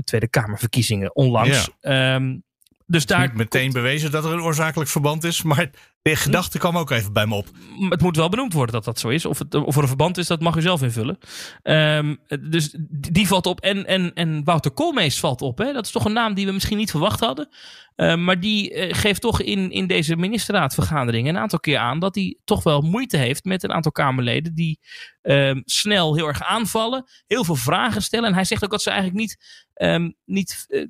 Tweede 0.05 0.29
Kamerverkiezingen 0.29 1.17
onlangs. 1.17 1.71
Ja. 1.81 2.15
Um, 2.15 2.45
dus 2.87 3.07
daar 3.07 3.27
niet 3.27 3.37
meteen 3.37 3.73
bewezen 3.73 4.11
dat 4.11 4.25
er 4.25 4.33
een 4.33 4.41
oorzakelijk 4.41 4.91
verband 4.91 5.25
is, 5.25 5.43
maar 5.43 5.71
de 6.11 6.17
gedachte 6.17 6.59
kwam 6.59 6.79
ook 6.79 6.91
even 6.91 7.13
bij 7.13 7.27
me 7.27 7.35
op. 7.35 7.47
Het 7.89 8.01
moet 8.01 8.17
wel 8.17 8.29
benoemd 8.29 8.53
worden 8.53 8.75
dat 8.75 8.85
dat 8.85 8.99
zo 8.99 9.09
is. 9.09 9.25
Of, 9.25 9.39
het, 9.39 9.55
of 9.55 9.77
er 9.77 9.83
een 9.83 9.89
verband 9.89 10.19
is, 10.19 10.27
dat 10.27 10.41
mag 10.41 10.57
u 10.57 10.61
zelf 10.61 10.83
invullen. 10.83 11.19
Um, 11.63 12.19
dus 12.51 12.77
die 12.89 13.27
valt 13.27 13.47
op. 13.47 13.61
En, 13.61 13.87
en, 13.87 14.13
en 14.15 14.45
Wouter 14.45 14.71
Koolmees 14.71 15.21
valt 15.21 15.43
op. 15.43 15.59
Hè? 15.59 15.73
Dat 15.73 15.85
is 15.85 15.91
toch 15.91 16.05
een 16.05 16.13
naam 16.13 16.35
die 16.35 16.47
we 16.47 16.53
misschien 16.53 16.77
niet 16.77 16.91
verwacht 16.91 17.21
hadden. 17.21 17.49
Uh, 17.97 18.17
maar 18.17 18.41
die 18.41 18.75
uh, 18.75 18.95
geeft 18.95 19.21
toch 19.21 19.41
in, 19.41 19.71
in 19.71 19.87
deze 19.87 20.17
ministerraadvergadering 20.17 21.29
een 21.29 21.39
aantal 21.39 21.61
keer 21.61 21.79
aan 21.79 21.99
dat 21.99 22.15
hij 22.15 22.39
toch 22.45 22.63
wel 22.63 22.81
moeite 22.81 23.17
heeft 23.17 23.45
met 23.45 23.63
een 23.63 23.73
aantal 23.73 23.93
Kamerleden 23.93 24.55
die 24.55 24.81
uh, 25.23 25.61
snel 25.65 26.15
heel 26.15 26.27
erg 26.27 26.43
aanvallen, 26.43 27.05
heel 27.27 27.45
veel 27.45 27.57
vragen 27.57 28.03
stellen. 28.03 28.29
En 28.29 28.35
hij 28.35 28.45
zegt 28.45 28.65
ook 28.65 28.71
dat 28.71 28.83
ze 28.83 28.91
eigenlijk 28.91 29.21
niet, 29.21 29.65
ehm, 29.75 30.11
niet 30.25 30.65
eh, 30.69 30.83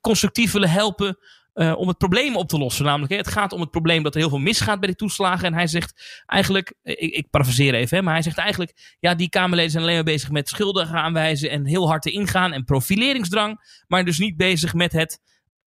constructief 0.00 0.52
willen 0.52 0.70
helpen 0.70 1.18
uh, 1.56 1.76
om 1.76 1.88
het 1.88 1.98
probleem 1.98 2.36
op 2.36 2.48
te 2.48 2.58
lossen. 2.58 2.84
Namelijk, 2.84 3.12
hè, 3.12 3.18
het 3.18 3.28
gaat 3.28 3.52
om 3.52 3.60
het 3.60 3.70
probleem 3.70 4.02
dat 4.02 4.14
er 4.14 4.20
heel 4.20 4.28
veel 4.28 4.38
misgaat 4.38 4.78
bij 4.78 4.88
die 4.88 4.96
toeslagen. 4.96 5.44
En 5.44 5.54
hij 5.54 5.66
zegt 5.66 6.22
eigenlijk, 6.26 6.74
ik, 6.82 7.14
ik 7.14 7.30
parafraseer 7.30 7.74
even, 7.74 7.96
hè, 7.96 8.02
maar 8.02 8.12
hij 8.12 8.22
zegt 8.22 8.38
eigenlijk, 8.38 8.96
ja, 9.00 9.14
die 9.14 9.28
Kamerleden 9.28 9.70
zijn 9.70 9.82
alleen 9.82 9.94
maar 9.94 10.04
bezig 10.04 10.30
met 10.30 10.48
schulden 10.48 10.88
aanwijzen 10.88 11.50
en 11.50 11.66
heel 11.66 11.88
hard 11.88 12.02
te 12.02 12.10
ingaan 12.10 12.52
en 12.52 12.64
profileringsdrang, 12.64 13.82
maar 13.86 14.04
dus 14.04 14.18
niet 14.18 14.36
bezig 14.36 14.74
met 14.74 14.92
het, 14.92 15.20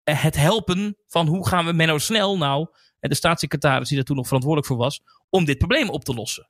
eh, 0.04 0.24
het 0.24 0.36
helpen 0.36 0.98
van 1.08 1.28
hoe 1.28 1.48
gaan 1.48 1.66
we 1.66 1.74
Menno 1.74 1.98
Snel 1.98 2.38
nou, 2.38 2.68
de 3.00 3.16
staatssecretaris 3.16 3.88
die 3.88 3.98
daar 3.98 4.06
toen 4.06 4.16
nog 4.16 4.26
verantwoordelijk 4.26 4.72
voor 4.72 4.82
was, 4.82 5.02
om 5.30 5.46
dit 5.46 5.58
probleem 5.58 5.90
op 5.90 6.04
te 6.04 6.14
lossen. 6.14 6.50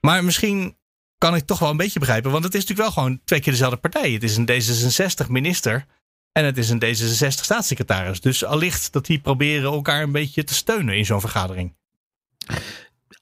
Maar 0.00 0.24
misschien 0.24 0.78
kan 1.18 1.34
ik 1.34 1.46
toch 1.46 1.58
wel 1.58 1.70
een 1.70 1.76
beetje 1.76 1.98
begrijpen, 1.98 2.30
want 2.30 2.44
het 2.44 2.54
is 2.54 2.60
natuurlijk 2.60 2.94
wel 2.94 3.04
gewoon 3.04 3.20
twee 3.24 3.40
keer 3.40 3.52
dezelfde 3.52 3.76
partij. 3.76 4.10
Het 4.10 4.22
is 4.22 4.36
een 4.36 4.46
D66-minister 4.46 5.86
en 6.32 6.44
het 6.44 6.58
is 6.58 6.70
een 6.70 6.82
D66-staatssecretaris. 6.84 8.20
Dus 8.20 8.44
allicht 8.44 8.92
dat 8.92 9.06
die 9.06 9.20
proberen 9.20 9.72
elkaar 9.72 10.02
een 10.02 10.12
beetje 10.12 10.44
te 10.44 10.54
steunen 10.54 10.96
in 10.96 11.04
zo'n 11.04 11.20
vergadering. 11.20 11.74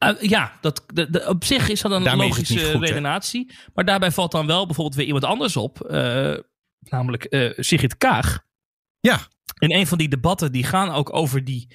Uh, 0.04 0.20
ja, 0.20 0.58
dat, 0.60 0.84
de, 0.94 1.24
op 1.28 1.44
zich 1.44 1.68
is 1.68 1.80
dat 1.80 1.92
een 1.92 2.02
Daarmee 2.02 2.28
logische 2.28 2.72
goed, 2.72 2.82
redenatie. 2.82 3.52
Maar 3.74 3.84
daarbij 3.84 4.10
valt 4.10 4.32
dan 4.32 4.46
wel 4.46 4.66
bijvoorbeeld 4.66 4.96
weer 4.96 5.06
iemand 5.06 5.24
anders 5.24 5.56
op. 5.56 5.88
Uh, 5.90 6.36
namelijk 6.80 7.26
uh, 7.30 7.52
Sigrid 7.56 7.96
Kaag. 7.96 8.44
Ja. 9.00 9.20
In 9.58 9.72
een 9.72 9.86
van 9.86 9.98
die 9.98 10.08
debatten 10.08 10.52
die 10.52 10.64
gaan 10.64 10.90
ook 10.90 11.14
over 11.14 11.44
die, 11.44 11.68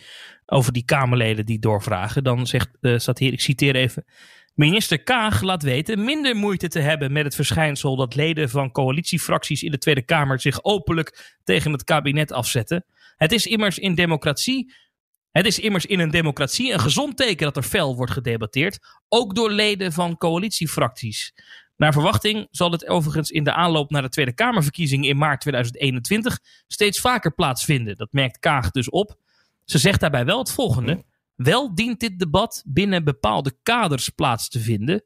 over 0.45 0.73
die 0.73 0.85
Kamerleden 0.85 1.45
die 1.45 1.59
doorvragen. 1.59 2.23
Dan 2.23 2.47
zegt, 2.47 2.69
staat 2.81 3.19
hier, 3.19 3.33
ik 3.33 3.41
citeer 3.41 3.75
even. 3.75 4.05
Minister 4.53 5.03
Kaag 5.03 5.41
laat 5.41 5.63
weten 5.63 6.03
minder 6.03 6.35
moeite 6.35 6.67
te 6.67 6.79
hebben 6.79 7.11
met 7.11 7.23
het 7.23 7.35
verschijnsel 7.35 7.95
dat 7.95 8.15
leden 8.15 8.49
van 8.49 8.71
coalitiefracties 8.71 9.63
in 9.63 9.71
de 9.71 9.77
Tweede 9.77 10.01
Kamer 10.01 10.39
zich 10.39 10.63
openlijk 10.63 11.37
tegen 11.43 11.71
het 11.71 11.83
kabinet 11.83 12.31
afzetten. 12.31 12.85
Het 13.15 13.31
is 13.31 13.45
immers 13.45 13.79
in 13.79 13.95
democratie. 13.95 14.73
Het 15.31 15.45
is 15.45 15.59
immers 15.59 15.85
in 15.85 15.99
een 15.99 16.11
democratie 16.11 16.73
een 16.73 16.79
gezond 16.79 17.17
teken 17.17 17.45
dat 17.45 17.57
er 17.57 17.63
fel 17.63 17.95
wordt 17.95 18.11
gedebatteerd, 18.11 18.79
ook 19.09 19.35
door 19.35 19.51
leden 19.51 19.93
van 19.93 20.17
coalitiefracties. 20.17 21.33
Naar 21.77 21.93
verwachting 21.93 22.47
zal 22.51 22.71
het 22.71 22.87
overigens 22.87 23.29
in 23.29 23.43
de 23.43 23.53
aanloop 23.53 23.89
naar 23.89 24.01
de 24.01 24.09
Tweede 24.09 24.33
Kamerverkiezingen 24.33 25.09
in 25.09 25.17
maart 25.17 25.41
2021 25.41 26.39
steeds 26.67 26.99
vaker 26.99 27.33
plaatsvinden. 27.33 27.95
Dat 27.95 28.11
merkt 28.11 28.39
Kaag 28.39 28.71
dus 28.71 28.89
op. 28.89 29.15
Ze 29.65 29.77
zegt 29.77 29.99
daarbij 29.99 30.25
wel 30.25 30.39
het 30.39 30.51
volgende. 30.51 31.03
Wel 31.35 31.75
dient 31.75 31.99
dit 31.99 32.19
debat 32.19 32.63
binnen 32.65 33.03
bepaalde 33.03 33.57
kaders 33.63 34.09
plaats 34.09 34.49
te 34.49 34.59
vinden. 34.59 35.03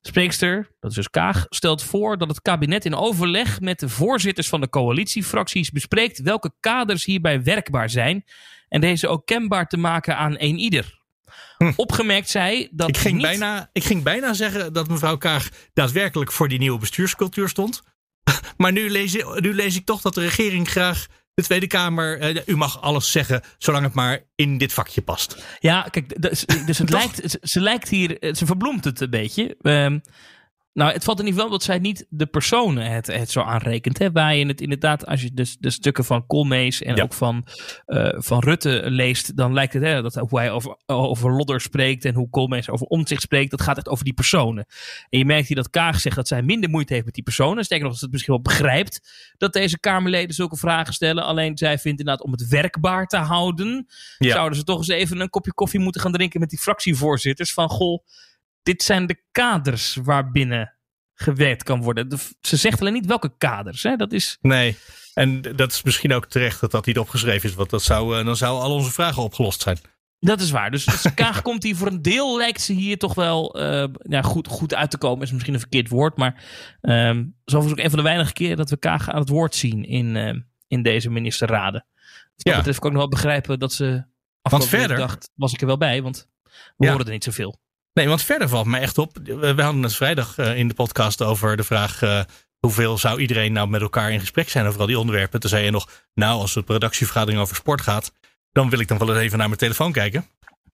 Spreekster, 0.00 0.70
dat 0.80 0.90
is 0.90 0.96
dus 0.96 1.10
Kaag, 1.10 1.46
stelt 1.48 1.82
voor 1.82 2.18
dat 2.18 2.28
het 2.28 2.42
kabinet 2.42 2.84
in 2.84 2.94
overleg 2.94 3.60
met 3.60 3.80
de 3.80 3.88
voorzitters 3.88 4.48
van 4.48 4.60
de 4.60 4.68
coalitiefracties 4.68 5.70
bespreekt 5.70 6.22
welke 6.22 6.52
kaders 6.60 7.04
hierbij 7.04 7.42
werkbaar 7.42 7.90
zijn 7.90 8.24
en 8.68 8.80
deze 8.80 9.08
ook 9.08 9.26
kenbaar 9.26 9.66
te 9.66 9.76
maken 9.76 10.16
aan 10.16 10.34
een 10.38 10.58
ieder. 10.58 10.98
Hm. 11.56 11.72
Opgemerkt 11.76 12.28
zij 12.28 12.68
dat. 12.72 12.88
Ik 12.88 12.96
ging, 12.96 13.20
bijna, 13.20 13.70
ik 13.72 13.84
ging 13.84 14.02
bijna 14.02 14.32
zeggen 14.32 14.72
dat 14.72 14.88
mevrouw 14.88 15.16
Kaag 15.16 15.48
daadwerkelijk 15.72 16.32
voor 16.32 16.48
die 16.48 16.58
nieuwe 16.58 16.78
bestuurscultuur 16.78 17.48
stond. 17.48 17.82
Maar 18.56 18.72
nu 18.72 18.90
lees, 18.90 19.12
nu 19.34 19.54
lees 19.54 19.76
ik 19.76 19.84
toch 19.84 20.00
dat 20.00 20.14
de 20.14 20.20
regering 20.20 20.68
graag 20.68 21.06
de 21.34 21.42
Tweede 21.42 21.66
Kamer, 21.66 22.36
uh, 22.36 22.42
u 22.46 22.56
mag 22.56 22.80
alles 22.80 23.12
zeggen, 23.12 23.42
zolang 23.58 23.84
het 23.84 23.94
maar 23.94 24.20
in 24.34 24.58
dit 24.58 24.72
vakje 24.72 25.02
past. 25.02 25.44
Ja, 25.58 25.82
kijk, 25.82 26.22
dus, 26.22 26.44
dus 26.44 26.78
het 26.78 26.90
lijkt, 26.98 27.38
ze, 27.42 27.60
lijkt 27.60 27.88
hier, 27.88 28.34
ze 28.36 28.46
verbloemt 28.46 28.84
het 28.84 29.00
een 29.00 29.10
beetje. 29.10 29.56
Uh, 29.62 29.96
nou, 30.80 30.92
het 30.92 31.04
valt 31.04 31.18
er 31.18 31.24
niet 31.24 31.34
wel 31.34 31.50
dat 31.50 31.62
zij 31.62 31.78
niet 31.78 32.06
de 32.08 32.26
personen 32.26 32.90
het, 32.90 33.06
het 33.06 33.30
zo 33.30 33.40
aanrekent. 33.40 33.98
Hè? 33.98 34.12
Waar 34.12 34.34
je 34.34 34.46
het 34.46 34.60
inderdaad, 34.60 35.06
als 35.06 35.22
je 35.22 35.34
de, 35.34 35.56
de 35.58 35.70
stukken 35.70 36.04
van 36.04 36.26
Koolmees 36.26 36.82
en 36.82 37.02
ook 37.02 37.12
van, 37.12 37.46
uh, 37.86 38.08
van 38.16 38.38
Rutte 38.38 38.82
leest, 38.84 39.36
dan 39.36 39.52
lijkt 39.52 39.72
het 39.72 39.82
hè, 39.82 40.02
dat 40.02 40.14
hoe 40.14 40.38
hij 40.38 40.50
over, 40.50 40.76
over 40.86 41.32
Lodder 41.32 41.60
spreekt 41.60 42.04
en 42.04 42.14
hoe 42.14 42.30
Koolmees 42.30 42.70
over 42.70 42.86
omzicht 42.86 43.22
spreekt, 43.22 43.50
dat 43.50 43.62
gaat 43.62 43.76
echt 43.76 43.88
over 43.88 44.04
die 44.04 44.12
personen. 44.12 44.66
En 45.08 45.18
je 45.18 45.24
merkt 45.24 45.46
hier 45.46 45.56
dat 45.56 45.70
Kaag 45.70 46.00
zegt 46.00 46.16
dat 46.16 46.28
zij 46.28 46.42
minder 46.42 46.70
moeite 46.70 46.92
heeft 46.92 47.04
met 47.04 47.14
die 47.14 47.24
personen. 47.24 47.64
Sterker 47.64 47.84
nog, 47.84 47.94
dat 47.94 48.02
het 48.02 48.12
misschien 48.12 48.34
wel 48.34 48.42
begrijpt 48.42 49.10
dat 49.38 49.52
deze 49.52 49.80
Kamerleden 49.80 50.34
zulke 50.34 50.56
vragen 50.56 50.94
stellen. 50.94 51.24
Alleen 51.24 51.58
zij 51.58 51.78
vindt 51.78 52.00
inderdaad 52.00 52.24
om 52.24 52.32
het 52.32 52.48
werkbaar 52.48 53.06
te 53.06 53.16
houden, 53.16 53.86
ja. 54.18 54.32
zouden 54.32 54.58
ze 54.58 54.64
toch 54.64 54.78
eens 54.78 54.88
even 54.88 55.20
een 55.20 55.30
kopje 55.30 55.54
koffie 55.54 55.80
moeten 55.80 56.00
gaan 56.00 56.12
drinken 56.12 56.40
met 56.40 56.50
die 56.50 56.58
fractievoorzitters. 56.58 57.52
Van 57.52 57.68
goh 57.68 58.02
dit 58.62 58.82
zijn 58.82 59.06
de 59.06 59.22
kaders 59.32 59.94
waarbinnen 60.02 60.74
gewerkt 61.14 61.62
kan 61.62 61.82
worden. 61.82 62.18
ze 62.40 62.56
zegt 62.56 62.80
alleen 62.80 62.92
niet 62.92 63.06
welke 63.06 63.36
kaders. 63.38 63.82
Hè? 63.82 63.96
Dat 63.96 64.12
is... 64.12 64.38
Nee. 64.40 64.76
En 65.14 65.42
dat 65.42 65.72
is 65.72 65.82
misschien 65.82 66.12
ook 66.12 66.26
terecht 66.26 66.60
dat 66.60 66.70
dat 66.70 66.86
niet 66.86 66.98
opgeschreven 66.98 67.48
is. 67.48 67.54
Want 67.54 67.70
dat 67.70 67.82
zou, 67.82 68.24
dan 68.24 68.36
zouden 68.36 68.64
al 68.64 68.74
onze 68.74 68.90
vragen 68.90 69.22
opgelost 69.22 69.62
zijn. 69.62 69.78
Dat 70.18 70.40
is 70.40 70.50
waar. 70.50 70.70
Dus, 70.70 70.84
dus 70.84 71.14
Kaag 71.14 71.42
komt 71.48 71.62
hier 71.62 71.76
voor 71.76 71.86
een 71.86 72.02
deel, 72.02 72.36
lijkt 72.36 72.60
ze 72.60 72.72
hier 72.72 72.98
toch 72.98 73.14
wel 73.14 73.58
ja, 74.02 74.22
goed, 74.22 74.48
goed 74.48 74.74
uit 74.74 74.90
te 74.90 74.98
komen. 74.98 75.24
Is 75.24 75.32
misschien 75.32 75.54
een 75.54 75.60
verkeerd 75.60 75.88
woord. 75.88 76.16
Maar 76.16 76.44
um, 76.80 77.36
zo 77.44 77.62
was 77.62 77.70
ook 77.70 77.78
een 77.78 77.90
van 77.90 77.98
de 77.98 78.04
weinige 78.04 78.32
keren 78.32 78.56
dat 78.56 78.70
we 78.70 78.76
Kaag 78.76 79.08
aan 79.08 79.20
het 79.20 79.28
woord 79.28 79.54
zien 79.54 79.84
in, 79.84 80.44
in 80.66 80.82
deze 80.82 81.10
ministerraden. 81.10 81.86
Dus 82.34 82.44
dat 82.44 82.56
betreft 82.56 82.78
kan 82.78 82.90
ik 82.90 82.96
nog 82.96 83.02
wel 83.02 83.18
begrijpen 83.20 83.58
dat 83.58 83.72
ze 83.72 84.04
want 84.42 84.66
verder 84.66 84.96
dacht, 84.96 85.30
was 85.34 85.52
ik 85.52 85.60
er 85.60 85.66
wel 85.66 85.76
bij, 85.76 86.02
want 86.02 86.28
we 86.76 86.88
horen 86.88 87.06
er 87.06 87.12
niet 87.12 87.24
zoveel. 87.24 87.60
Nee, 87.92 88.08
want 88.08 88.22
verder 88.22 88.48
valt 88.48 88.66
mij 88.66 88.80
echt 88.80 88.98
op. 88.98 89.18
We 89.24 89.62
hadden 89.62 89.82
het 89.82 89.94
vrijdag 89.94 90.38
eh, 90.38 90.56
in 90.58 90.68
de 90.68 90.74
podcast 90.74 91.22
over 91.22 91.56
de 91.56 91.64
vraag. 91.64 92.02
Uh, 92.02 92.20
hoeveel 92.58 92.98
zou 92.98 93.20
iedereen 93.20 93.52
nou 93.52 93.68
met 93.68 93.80
elkaar 93.80 94.12
in 94.12 94.20
gesprek 94.20 94.48
zijn 94.48 94.66
over 94.66 94.80
al 94.80 94.86
die 94.86 94.98
onderwerpen? 94.98 95.40
Toen 95.40 95.50
zei 95.50 95.64
je 95.64 95.70
nog, 95.70 95.88
nou, 96.14 96.40
als 96.40 96.54
het 96.54 96.70
redactievergadering 96.70 97.42
over 97.42 97.56
sport 97.56 97.80
gaat, 97.80 98.12
dan 98.52 98.70
wil 98.70 98.78
ik 98.78 98.88
dan 98.88 98.98
wel 98.98 99.08
eens 99.08 99.18
even 99.18 99.38
naar 99.38 99.46
mijn 99.46 99.60
telefoon 99.60 99.92
kijken. 99.92 100.26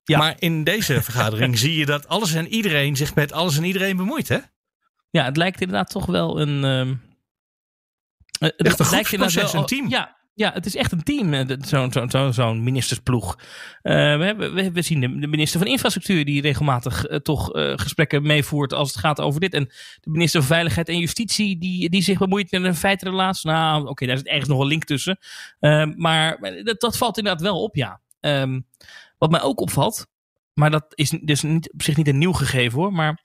Ja. 0.05 0.19
Maar 0.19 0.35
in 0.39 0.65
deze 0.65 1.03
vergadering 1.11 1.59
zie 1.59 1.79
je 1.79 1.87
dat 1.87 2.09
alles 2.09 2.35
en 2.35 2.49
iedereen 2.49 2.97
zich 2.97 3.15
met 3.15 3.33
alles 3.33 3.57
en 3.57 3.65
iedereen 3.65 3.97
bemoeit, 3.97 4.29
hè? 4.29 4.39
Ja, 5.11 5.25
het 5.25 5.37
lijkt 5.37 5.61
inderdaad 5.61 5.91
toch 5.91 6.07
wel 6.07 6.41
een. 6.41 6.65
Uh, 6.65 6.95
het, 8.39 8.57
echt 8.57 8.79
een 8.79 8.91
lijkt 8.91 9.17
proces, 9.17 9.53
wel, 9.53 9.61
een 9.61 9.67
team. 9.67 9.89
Ja, 9.89 10.16
ja, 10.37 10.53
het 10.53 10.67
is 10.67 10.77
echt 10.77 10.93
een 10.93 11.03
team, 11.03 11.35
eh, 11.35 11.57
zo'n 11.61 12.11
zo, 12.11 12.31
zo, 12.31 12.55
ministersploeg. 12.55 13.39
Uh, 13.83 14.19
we, 14.19 14.71
we, 14.73 14.83
zien 14.83 15.01
de, 15.01 15.09
minister 15.09 15.61
van 15.61 15.69
Infrastructuur 15.69 16.25
die 16.25 16.41
regelmatig 16.41 17.09
uh, 17.09 17.17
toch 17.17 17.49
gesprekken 17.53 18.23
meevoert 18.23 18.73
als 18.73 18.89
het 18.89 18.99
gaat 18.99 19.21
over 19.21 19.41
dit. 19.41 19.55
En 19.55 19.65
de 20.01 20.11
minister 20.11 20.41
van 20.41 20.49
Veiligheid 20.49 20.89
en 20.89 20.99
Justitie 20.99 21.59
die, 21.59 21.91
die 21.91 22.03
zich 22.03 22.19
bemoeit 22.19 22.51
met 22.51 22.65
een 22.65 22.75
feitrelatie. 22.75 23.51
Nou, 23.51 23.81
oké, 23.81 23.91
okay, 23.91 24.09
daar 24.09 24.17
zit 24.17 24.27
ergens 24.27 24.49
nog 24.49 24.61
een 24.61 24.67
link 24.67 24.85
tussen. 24.85 25.19
maar 25.97 26.39
dat, 26.79 26.97
valt 26.97 27.19
inderdaad 27.19 27.43
wel 27.43 27.63
op, 27.63 27.77
ja. 27.77 28.01
Um, 28.21 28.67
wat 29.19 29.31
mij 29.31 29.43
ook 29.43 29.61
opvalt, 29.61 30.07
maar 30.53 30.71
dat 30.71 30.85
is 30.95 31.11
dus 31.11 31.43
niet, 31.43 31.73
op 31.73 31.83
zich 31.83 31.97
niet 31.97 32.09
een 32.09 32.19
nieuw 32.19 32.33
gegeven 32.33 32.79
hoor, 32.79 32.93
maar 32.93 33.25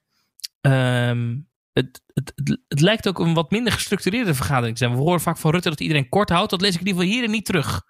um, 0.62 1.50
het, 1.74 2.02
het, 2.14 2.34
het, 2.68 2.80
lijkt 2.80 3.08
ook 3.08 3.20
een 3.20 3.34
wat 3.34 3.52
minder 3.52 3.74
gestructureerde 3.74 4.34
vergadering 4.34 4.78
te 4.78 4.84
zijn. 4.84 4.98
We 4.98 5.04
horen 5.04 5.22
vaak 5.22 5.38
van 5.38 5.52
Rutte 5.52 5.70
dat 5.70 5.80
iedereen 5.80 6.10
kort 6.10 6.30
houdt. 6.30 6.50
Dat 6.50 6.62
lees 6.62 6.74
ik 6.74 6.80
in 6.80 6.88
ieder 6.88 7.02
geval 7.02 7.18
hier 7.18 7.30
niet 7.30 7.46
terug. 7.46 7.82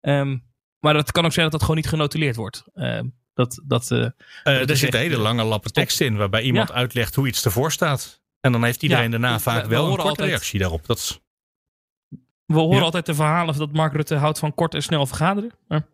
Um, 0.00 0.52
maar 0.80 0.94
het 0.94 1.12
kan 1.12 1.24
ook 1.24 1.32
zijn 1.32 1.44
dat 1.44 1.52
dat 1.52 1.60
gewoon 1.60 1.76
niet 1.76 1.88
genotuleerd 1.88 2.36
wordt. 2.36 2.64
Uh, 2.74 3.00
dat, 3.34 3.62
dat, 3.66 3.90
uh, 3.90 3.98
uh, 3.98 4.68
er 4.68 4.76
zitten 4.76 5.00
hele 5.00 5.16
lange 5.16 5.44
lappen 5.44 5.72
tekst 5.72 6.00
in 6.00 6.16
waarbij 6.16 6.42
iemand 6.42 6.68
ja. 6.68 6.74
uitlegt 6.74 7.14
hoe 7.14 7.26
iets 7.26 7.44
ervoor 7.44 7.72
staat. 7.72 8.22
En 8.40 8.52
dan 8.52 8.64
heeft 8.64 8.82
iedereen 8.82 9.04
ja, 9.04 9.10
daarna 9.10 9.38
vaak 9.38 9.62
we, 9.62 9.68
wel 9.68 9.84
we 9.84 9.90
een 9.90 9.94
korte 9.94 10.08
altijd, 10.08 10.28
reactie 10.28 10.58
daarop. 10.58 10.86
Dat 10.86 10.98
is, 10.98 11.20
we 12.46 12.58
horen 12.58 12.76
ja. 12.76 12.82
altijd 12.82 13.06
de 13.06 13.14
verhalen 13.14 13.58
dat 13.58 13.72
Mark 13.72 13.92
Rutte 13.92 14.14
houdt 14.14 14.38
van 14.38 14.54
kort 14.54 14.74
en 14.74 14.82
snel 14.82 15.06
vergaderen. 15.06 15.52
Maar, 15.68 15.86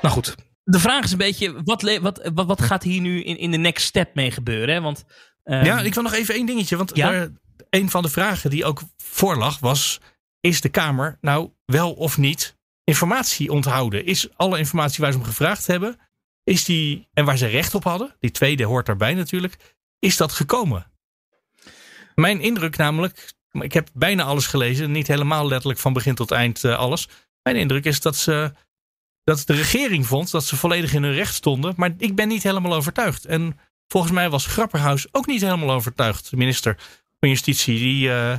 nou 0.00 0.14
goed, 0.14 0.34
de 0.64 0.78
vraag 0.78 1.04
is 1.04 1.12
een 1.12 1.18
beetje, 1.18 1.62
wat, 1.64 1.82
wat, 1.82 2.30
wat, 2.34 2.46
wat 2.46 2.62
gaat 2.62 2.82
hier 2.82 3.00
nu 3.00 3.22
in, 3.22 3.38
in 3.38 3.50
de 3.50 3.56
next 3.56 3.86
step 3.86 4.14
mee 4.14 4.30
gebeuren? 4.30 4.74
Hè? 4.74 4.80
Want 4.80 5.04
Um, 5.48 5.64
ja, 5.64 5.80
ik 5.80 5.94
wil 5.94 6.02
nog 6.02 6.12
even 6.12 6.34
één 6.34 6.46
dingetje. 6.46 6.76
Want 6.76 6.96
ja? 6.96 7.10
daar, 7.10 7.28
een 7.70 7.90
van 7.90 8.02
de 8.02 8.08
vragen 8.08 8.50
die 8.50 8.64
ook 8.64 8.82
voorlag 8.96 9.58
was: 9.58 10.00
is 10.40 10.60
de 10.60 10.68
Kamer 10.68 11.18
nou 11.20 11.50
wel 11.64 11.92
of 11.92 12.18
niet 12.18 12.56
informatie 12.84 13.52
onthouden? 13.52 14.04
Is 14.04 14.28
alle 14.36 14.58
informatie 14.58 15.02
waar 15.02 15.12
ze 15.12 15.18
om 15.18 15.24
gevraagd 15.24 15.66
hebben, 15.66 15.98
is 16.44 16.64
die, 16.64 17.08
en 17.12 17.24
waar 17.24 17.36
ze 17.36 17.46
recht 17.46 17.74
op 17.74 17.84
hadden, 17.84 18.16
die 18.20 18.30
tweede 18.30 18.64
hoort 18.64 18.86
daarbij 18.86 19.14
natuurlijk, 19.14 19.76
is 19.98 20.16
dat 20.16 20.32
gekomen? 20.32 20.90
Mijn 22.14 22.40
indruk 22.40 22.76
namelijk, 22.76 23.32
ik 23.50 23.72
heb 23.72 23.88
bijna 23.94 24.22
alles 24.22 24.46
gelezen, 24.46 24.90
niet 24.90 25.06
helemaal 25.06 25.48
letterlijk 25.48 25.80
van 25.80 25.92
begin 25.92 26.14
tot 26.14 26.30
eind 26.30 26.64
uh, 26.64 26.78
alles. 26.78 27.08
Mijn 27.42 27.56
indruk 27.56 27.84
is 27.84 28.00
dat 28.00 28.16
ze 28.16 28.52
dat 29.24 29.46
de 29.46 29.54
regering 29.54 30.06
vond 30.06 30.30
dat 30.30 30.44
ze 30.44 30.56
volledig 30.56 30.92
in 30.92 31.02
hun 31.02 31.14
recht 31.14 31.34
stonden, 31.34 31.74
maar 31.76 31.94
ik 31.98 32.14
ben 32.14 32.28
niet 32.28 32.42
helemaal 32.42 32.74
overtuigd. 32.74 33.24
En 33.24 33.58
Volgens 33.88 34.12
mij 34.12 34.30
was 34.30 34.46
Grapperhaus 34.46 35.14
ook 35.14 35.26
niet 35.26 35.40
helemaal 35.40 35.70
overtuigd. 35.70 36.30
De 36.30 36.36
minister 36.36 36.76
van 37.20 37.28
Justitie. 37.28 37.78
Die 37.78 38.08
uh, 38.08 38.32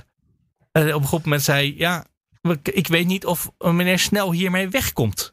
op 0.73 0.83
een 0.83 0.91
gegeven 0.93 1.21
moment 1.23 1.41
zei: 1.41 1.77
Ja, 1.77 2.05
ik 2.63 2.87
weet 2.87 3.07
niet 3.07 3.25
of 3.25 3.51
meneer 3.57 3.99
Snel 3.99 4.31
hiermee 4.31 4.69
wegkomt. 4.69 5.31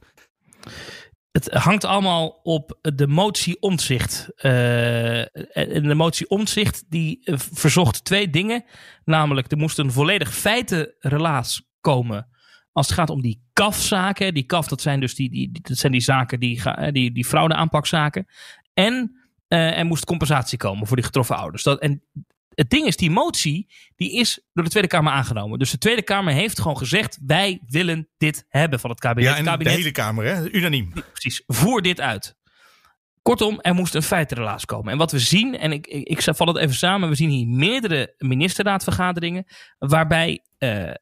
Het 1.31 1.51
hangt 1.51 1.85
allemaal 1.85 2.41
op 2.43 2.79
de 2.81 3.07
motie 3.07 3.61
omzicht. 3.61 4.29
Uh, 4.37 4.43
de 4.43 5.95
motie 5.95 6.29
omzicht 6.29 6.85
die 6.89 7.21
verzocht 7.53 8.05
twee 8.05 8.31
dingen. 8.31 8.65
Namelijk, 9.05 9.51
er 9.51 9.59
moest 9.59 9.79
een 9.79 9.93
volledig 9.93 10.35
feitenrelaas 10.35 11.63
komen 11.81 12.29
als 12.73 12.87
het 12.87 12.97
gaat 12.97 13.11
om 13.11 13.23
die 13.23 13.43
CAF-zaken. 13.53 14.35
Die 14.35 14.47
CAF, 14.47 14.67
dat 14.67 14.81
zijn 14.81 15.01
dus 15.01 15.15
die, 15.15 15.31
die, 15.31 15.61
dat 15.63 15.77
zijn 15.77 15.93
die 15.93 16.01
zaken, 16.01 16.41
die, 16.41 16.63
die, 16.93 17.13
die 17.13 17.25
fraude-aanpakzaken. 17.25 18.27
En 18.75 19.26
uh, 19.49 19.79
er 19.79 19.87
moest 19.87 20.05
compensatie 20.05 20.59
komen 20.59 20.87
voor 20.87 20.97
die 20.97 21.05
getroffen 21.05 21.37
ouders. 21.37 21.63
Dat, 21.63 21.81
en 21.81 22.03
het 22.57 22.71
ding 22.71 22.87
is, 22.87 22.97
die 22.97 23.11
motie 23.11 23.73
die 23.97 24.13
is 24.13 24.41
door 24.53 24.65
de 24.65 24.71
Tweede 24.71 24.89
Kamer 24.89 25.13
aangenomen. 25.13 25.59
Dus 25.59 25.71
de 25.71 25.79
Tweede 25.79 26.03
Kamer 26.03 26.33
heeft 26.33 26.61
gewoon 26.61 26.79
gezegd: 26.79 27.19
wij 27.27 27.61
willen 27.67 28.09
dit 28.17 28.45
hebben 28.49 28.81
van 28.81 28.91
het 28.91 29.01
kabinet. 29.01 29.31
Ja, 29.31 29.37
en 29.39 29.45
kabinet, 29.45 29.73
de 29.73 29.79
hele 29.79 29.93
Kamer, 29.93 30.25
hè? 30.25 30.51
unaniem. 30.51 30.93
Precies, 31.13 31.43
voer 31.47 31.83
dit 31.83 32.01
uit. 32.01 32.37
Kortom, 33.23 33.61
er 33.61 33.75
moest 33.75 33.95
een 33.95 34.03
feitenrelaas 34.03 34.65
komen. 34.65 34.93
En 34.93 34.99
wat 34.99 35.13
we 35.13 35.19
zien, 35.19 35.59
en 35.59 35.73
ik, 35.73 35.87
ik, 35.87 36.09
ik 36.09 36.35
val 36.35 36.47
het 36.47 36.57
even 36.57 36.75
samen, 36.75 37.09
we 37.09 37.15
zien 37.15 37.31
hier 37.31 37.47
meerdere 37.49 38.15
ministerraadvergaderingen, 38.19 39.45
waarbij 39.79 40.45
uh, 40.59 40.71
uh, 40.81 40.95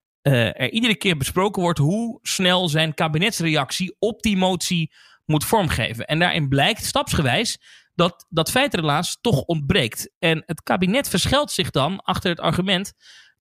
er 0.60 0.70
iedere 0.70 0.96
keer 0.96 1.16
besproken 1.16 1.62
wordt 1.62 1.78
hoe 1.78 2.18
snel 2.22 2.68
zijn 2.68 2.94
kabinetsreactie 2.94 3.96
op 3.98 4.22
die 4.22 4.36
motie 4.36 4.92
moet 5.24 5.44
vormgeven. 5.44 6.06
En 6.06 6.18
daarin 6.18 6.48
blijkt 6.48 6.84
stapsgewijs 6.84 7.58
dat 7.94 8.26
dat 8.28 8.50
feitrelaas 8.50 9.18
toch 9.20 9.40
ontbreekt. 9.40 10.10
En 10.18 10.42
het 10.46 10.62
kabinet 10.62 11.08
verschilt 11.08 11.50
zich 11.50 11.70
dan 11.70 12.00
achter 12.00 12.30
het 12.30 12.40
argument 12.40 12.92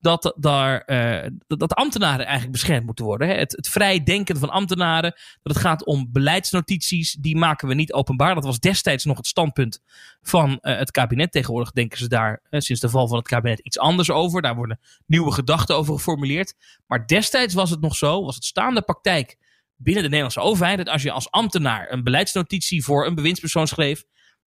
dat, 0.03 0.33
daar, 0.37 0.83
uh, 0.85 1.29
dat 1.47 1.73
ambtenaren 1.73 2.25
eigenlijk 2.25 2.51
beschermd 2.51 2.85
moeten 2.85 3.05
worden. 3.05 3.27
Hè? 3.27 3.33
Het, 3.33 3.51
het 3.51 3.69
vrij 3.69 4.03
denken 4.03 4.37
van 4.37 4.49
ambtenaren. 4.49 5.11
Dat 5.41 5.53
het 5.53 5.57
gaat 5.57 5.85
om 5.85 6.11
beleidsnotities. 6.11 7.11
Die 7.11 7.37
maken 7.37 7.67
we 7.67 7.73
niet 7.73 7.93
openbaar. 7.93 8.35
Dat 8.35 8.43
was 8.43 8.59
destijds 8.59 9.05
nog 9.05 9.17
het 9.17 9.27
standpunt 9.27 9.79
van 10.21 10.49
uh, 10.49 10.77
het 10.77 10.91
kabinet. 10.91 11.31
Tegenwoordig 11.31 11.71
denken 11.71 11.97
ze 11.97 12.07
daar 12.07 12.41
uh, 12.49 12.59
sinds 12.59 12.81
de 12.81 12.89
val 12.89 13.07
van 13.07 13.17
het 13.17 13.27
kabinet 13.27 13.59
iets 13.59 13.79
anders 13.79 14.11
over. 14.11 14.41
Daar 14.41 14.55
worden 14.55 14.79
nieuwe 15.05 15.31
gedachten 15.31 15.75
over 15.75 15.93
geformuleerd. 15.93 16.53
Maar 16.87 17.07
destijds 17.07 17.53
was 17.53 17.69
het 17.69 17.81
nog 17.81 17.95
zo. 17.95 18.23
Was 18.23 18.35
het 18.35 18.43
staande 18.43 18.81
praktijk 18.81 19.37
binnen 19.75 20.03
de 20.03 20.09
Nederlandse 20.09 20.41
overheid. 20.41 20.77
Dat 20.77 20.89
als 20.89 21.03
je 21.03 21.11
als 21.11 21.31
ambtenaar 21.31 21.91
een 21.91 22.03
beleidsnotitie 22.03 22.83
voor 22.83 23.05
een 23.05 23.15
bewindspersoon 23.15 23.67
schreef 23.67 24.03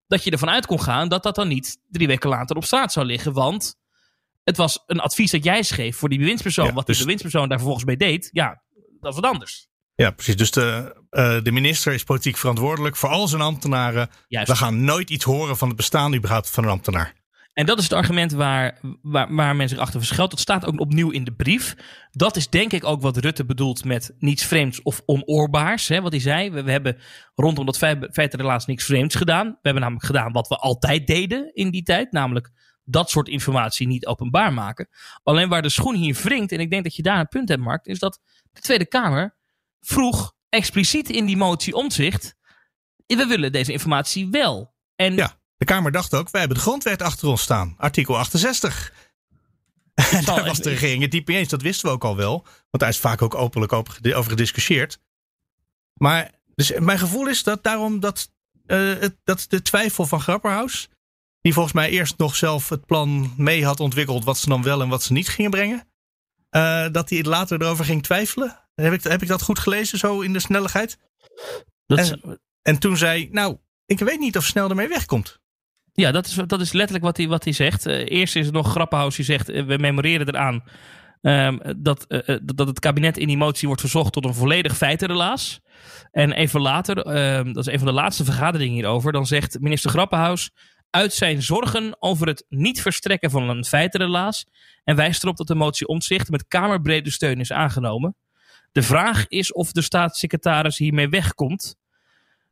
dat 0.07 0.23
je 0.23 0.31
ervan 0.31 0.49
uit 0.49 0.65
kon 0.65 0.81
gaan 0.81 1.09
dat 1.09 1.23
dat 1.23 1.35
dan 1.35 1.47
niet 1.47 1.77
drie 1.89 2.07
weken 2.07 2.29
later 2.29 2.55
op 2.55 2.65
straat 2.65 2.91
zou 2.91 3.05
liggen. 3.05 3.33
Want 3.33 3.75
het 4.43 4.57
was 4.57 4.83
een 4.85 4.99
advies 4.99 5.31
dat 5.31 5.43
jij 5.43 5.63
schreef 5.63 5.97
voor 5.97 6.09
die 6.09 6.19
bewindspersoon. 6.19 6.73
wat 6.73 6.85
dus... 6.85 6.97
de 6.97 7.03
bewindspersoon 7.03 7.47
daar 7.47 7.57
vervolgens 7.57 7.85
mee 7.85 7.97
deed, 7.97 8.29
ja, 8.31 8.61
dat 8.99 9.13
is 9.13 9.19
wat 9.19 9.31
anders. 9.31 9.67
Ja, 9.95 10.11
precies. 10.11 10.35
Dus 10.35 10.51
de, 10.51 10.95
uh, 11.11 11.41
de 11.43 11.51
minister 11.51 11.93
is 11.93 12.03
politiek 12.03 12.37
verantwoordelijk 12.37 12.95
voor 12.95 13.09
al 13.09 13.27
zijn 13.27 13.41
ambtenaren. 13.41 14.09
Juist. 14.27 14.47
We 14.47 14.55
gaan 14.55 14.83
nooit 14.83 15.09
iets 15.09 15.23
horen 15.23 15.57
van 15.57 15.67
het 15.67 15.77
bestaan 15.77 16.15
überhaupt 16.15 16.49
van 16.49 16.63
een 16.63 16.69
ambtenaar. 16.69 17.13
En 17.57 17.65
dat 17.65 17.77
is 17.77 17.83
het 17.83 17.93
argument 17.93 18.31
waar, 18.31 18.79
waar, 19.01 19.35
waar 19.35 19.55
men 19.55 19.69
zich 19.69 19.77
achter 19.77 19.99
verschuilt. 19.99 20.31
Dat 20.31 20.39
staat 20.39 20.65
ook 20.65 20.79
opnieuw 20.79 21.09
in 21.09 21.23
de 21.23 21.33
brief. 21.33 21.75
Dat 22.11 22.35
is 22.35 22.49
denk 22.49 22.73
ik 22.73 22.83
ook 22.83 23.01
wat 23.01 23.17
Rutte 23.17 23.45
bedoelt 23.45 23.85
met 23.85 24.15
niets 24.19 24.45
vreemds 24.45 24.81
of 24.81 25.01
onoorbaars. 25.05 25.87
Hè, 25.87 26.01
wat 26.01 26.11
hij 26.11 26.21
zei. 26.21 26.51
We, 26.51 26.63
we 26.63 26.71
hebben 26.71 26.97
rondom 27.35 27.65
dat 27.65 27.77
feit 27.77 28.33
helaas 28.37 28.65
niks 28.65 28.85
vreemds 28.85 29.15
gedaan. 29.15 29.47
We 29.47 29.57
hebben 29.61 29.81
namelijk 29.81 30.05
gedaan 30.05 30.31
wat 30.31 30.47
we 30.47 30.55
altijd 30.55 31.07
deden 31.07 31.53
in 31.53 31.71
die 31.71 31.83
tijd. 31.83 32.11
Namelijk 32.11 32.51
dat 32.83 33.09
soort 33.09 33.27
informatie 33.27 33.87
niet 33.87 34.05
openbaar 34.05 34.53
maken. 34.53 34.89
Alleen 35.23 35.49
waar 35.49 35.61
de 35.61 35.69
schoen 35.69 35.95
hier 35.95 36.19
wringt, 36.23 36.51
en 36.51 36.59
ik 36.59 36.69
denk 36.69 36.83
dat 36.83 36.95
je 36.95 37.01
daar 37.01 37.19
een 37.19 37.27
punt 37.27 37.49
hebt, 37.49 37.61
Mark, 37.61 37.85
is 37.85 37.99
dat 37.99 38.19
de 38.51 38.61
Tweede 38.61 38.87
Kamer 38.87 39.35
vroeg 39.79 40.33
expliciet 40.49 41.09
in 41.09 41.25
die 41.25 41.37
motie 41.37 41.73
omzicht. 41.73 42.35
We 43.05 43.25
willen 43.25 43.51
deze 43.51 43.71
informatie 43.71 44.29
wel. 44.29 44.73
En 44.95 45.15
ja. 45.15 45.36
De 45.57 45.65
Kamer 45.65 45.91
dacht 45.91 46.13
ook, 46.13 46.29
wij 46.29 46.39
hebben 46.39 46.57
de 46.57 46.63
grondwet 46.63 47.01
achter 47.01 47.27
ons 47.27 47.41
staan. 47.41 47.75
Artikel 47.77 48.17
68. 48.17 48.93
En 49.93 50.25
daar 50.25 50.45
was 50.45 50.59
de 50.59 50.69
regering 50.69 51.01
het 51.01 51.27
mee 51.27 51.37
eens. 51.37 51.49
Dat 51.49 51.61
wisten 51.61 51.87
we 51.87 51.93
ook 51.93 52.03
al 52.03 52.15
wel. 52.15 52.31
Want 52.43 52.83
daar 52.83 52.89
is 52.89 52.99
vaak 52.99 53.21
ook 53.21 53.35
openlijk 53.35 53.73
over 53.73 54.29
gediscussieerd. 54.29 54.99
Maar 55.93 56.31
dus 56.55 56.71
mijn 56.79 56.99
gevoel 56.99 57.27
is 57.27 57.43
dat 57.43 57.63
daarom 57.63 57.99
dat, 57.99 58.31
uh, 58.67 59.03
dat 59.23 59.45
de 59.49 59.61
twijfel 59.61 60.05
van 60.05 60.21
Grapperhaus... 60.21 60.89
die 61.41 61.53
volgens 61.53 61.73
mij 61.73 61.89
eerst 61.89 62.17
nog 62.17 62.35
zelf 62.35 62.69
het 62.69 62.85
plan 62.85 63.33
mee 63.37 63.65
had 63.65 63.79
ontwikkeld... 63.79 64.23
wat 64.23 64.37
ze 64.37 64.49
dan 64.49 64.63
wel 64.63 64.81
en 64.81 64.89
wat 64.89 65.03
ze 65.03 65.13
niet 65.13 65.29
gingen 65.29 65.51
brengen... 65.51 65.87
Uh, 66.51 66.87
dat 66.91 67.09
hij 67.09 67.23
later 67.23 67.61
erover 67.61 67.85
ging 67.85 68.03
twijfelen. 68.03 68.59
Heb 68.75 68.93
ik, 68.93 69.03
heb 69.03 69.21
ik 69.21 69.27
dat 69.27 69.41
goed 69.41 69.59
gelezen, 69.59 69.97
zo 69.97 70.21
in 70.21 70.33
de 70.33 70.39
snelheid? 70.39 70.97
Dat 71.85 71.97
en, 71.97 72.39
en 72.61 72.79
toen 72.79 72.97
zei, 72.97 73.29
nou, 73.31 73.57
ik 73.85 73.99
weet 73.99 74.19
niet 74.19 74.37
of 74.37 74.45
snel 74.45 74.69
ermee 74.69 74.87
wegkomt. 74.87 75.39
Ja, 76.01 76.11
dat 76.11 76.25
is, 76.25 76.33
dat 76.45 76.61
is 76.61 76.71
letterlijk 76.71 77.05
wat 77.05 77.17
hij, 77.17 77.27
wat 77.27 77.43
hij 77.43 77.53
zegt. 77.53 77.87
Uh, 77.87 78.05
eerst 78.05 78.35
is 78.35 78.45
het 78.45 78.53
nog 78.53 78.71
Grappenhaus 78.71 79.15
die 79.15 79.25
zegt, 79.25 79.49
uh, 79.49 79.65
we 79.65 79.77
memoreren 79.77 80.27
eraan 80.27 80.63
ehm, 81.21 81.73
dat, 81.77 82.05
uh, 82.07 82.37
dat 82.43 82.67
het 82.67 82.79
kabinet 82.79 83.17
in 83.17 83.27
die 83.27 83.37
motie 83.37 83.67
wordt 83.67 83.81
verzocht 83.81 84.13
tot 84.13 84.25
een 84.25 84.33
volledig 84.33 84.77
feitenrelaas. 84.77 85.59
En 86.11 86.31
even 86.31 86.61
later, 86.61 86.97
ehm, 86.97 87.53
dat 87.53 87.67
is 87.67 87.73
een 87.73 87.79
van 87.79 87.87
de 87.87 87.93
laatste 87.93 88.23
vergaderingen 88.23 88.73
hierover, 88.73 89.11
dan 89.11 89.25
zegt 89.25 89.59
minister 89.59 89.89
Grappenhuis 89.89 90.51
uit 90.89 91.13
zijn 91.13 91.41
zorgen 91.41 91.95
over 91.99 92.27
het 92.27 92.45
niet 92.49 92.81
verstrekken 92.81 93.31
van 93.31 93.49
een 93.49 93.65
feitenrelaas 93.65 94.45
en 94.83 94.95
wijst 94.95 95.23
erop 95.23 95.37
dat 95.37 95.47
de 95.47 95.55
motie 95.55 95.87
omzicht 95.87 96.29
met 96.29 96.47
kamerbrede 96.47 97.11
steun 97.11 97.39
is 97.39 97.51
aangenomen. 97.51 98.15
De 98.71 98.83
vraag 98.83 99.27
is 99.27 99.53
of 99.53 99.71
de 99.71 99.81
staatssecretaris 99.81 100.77
hiermee 100.77 101.09
wegkomt. 101.09 101.75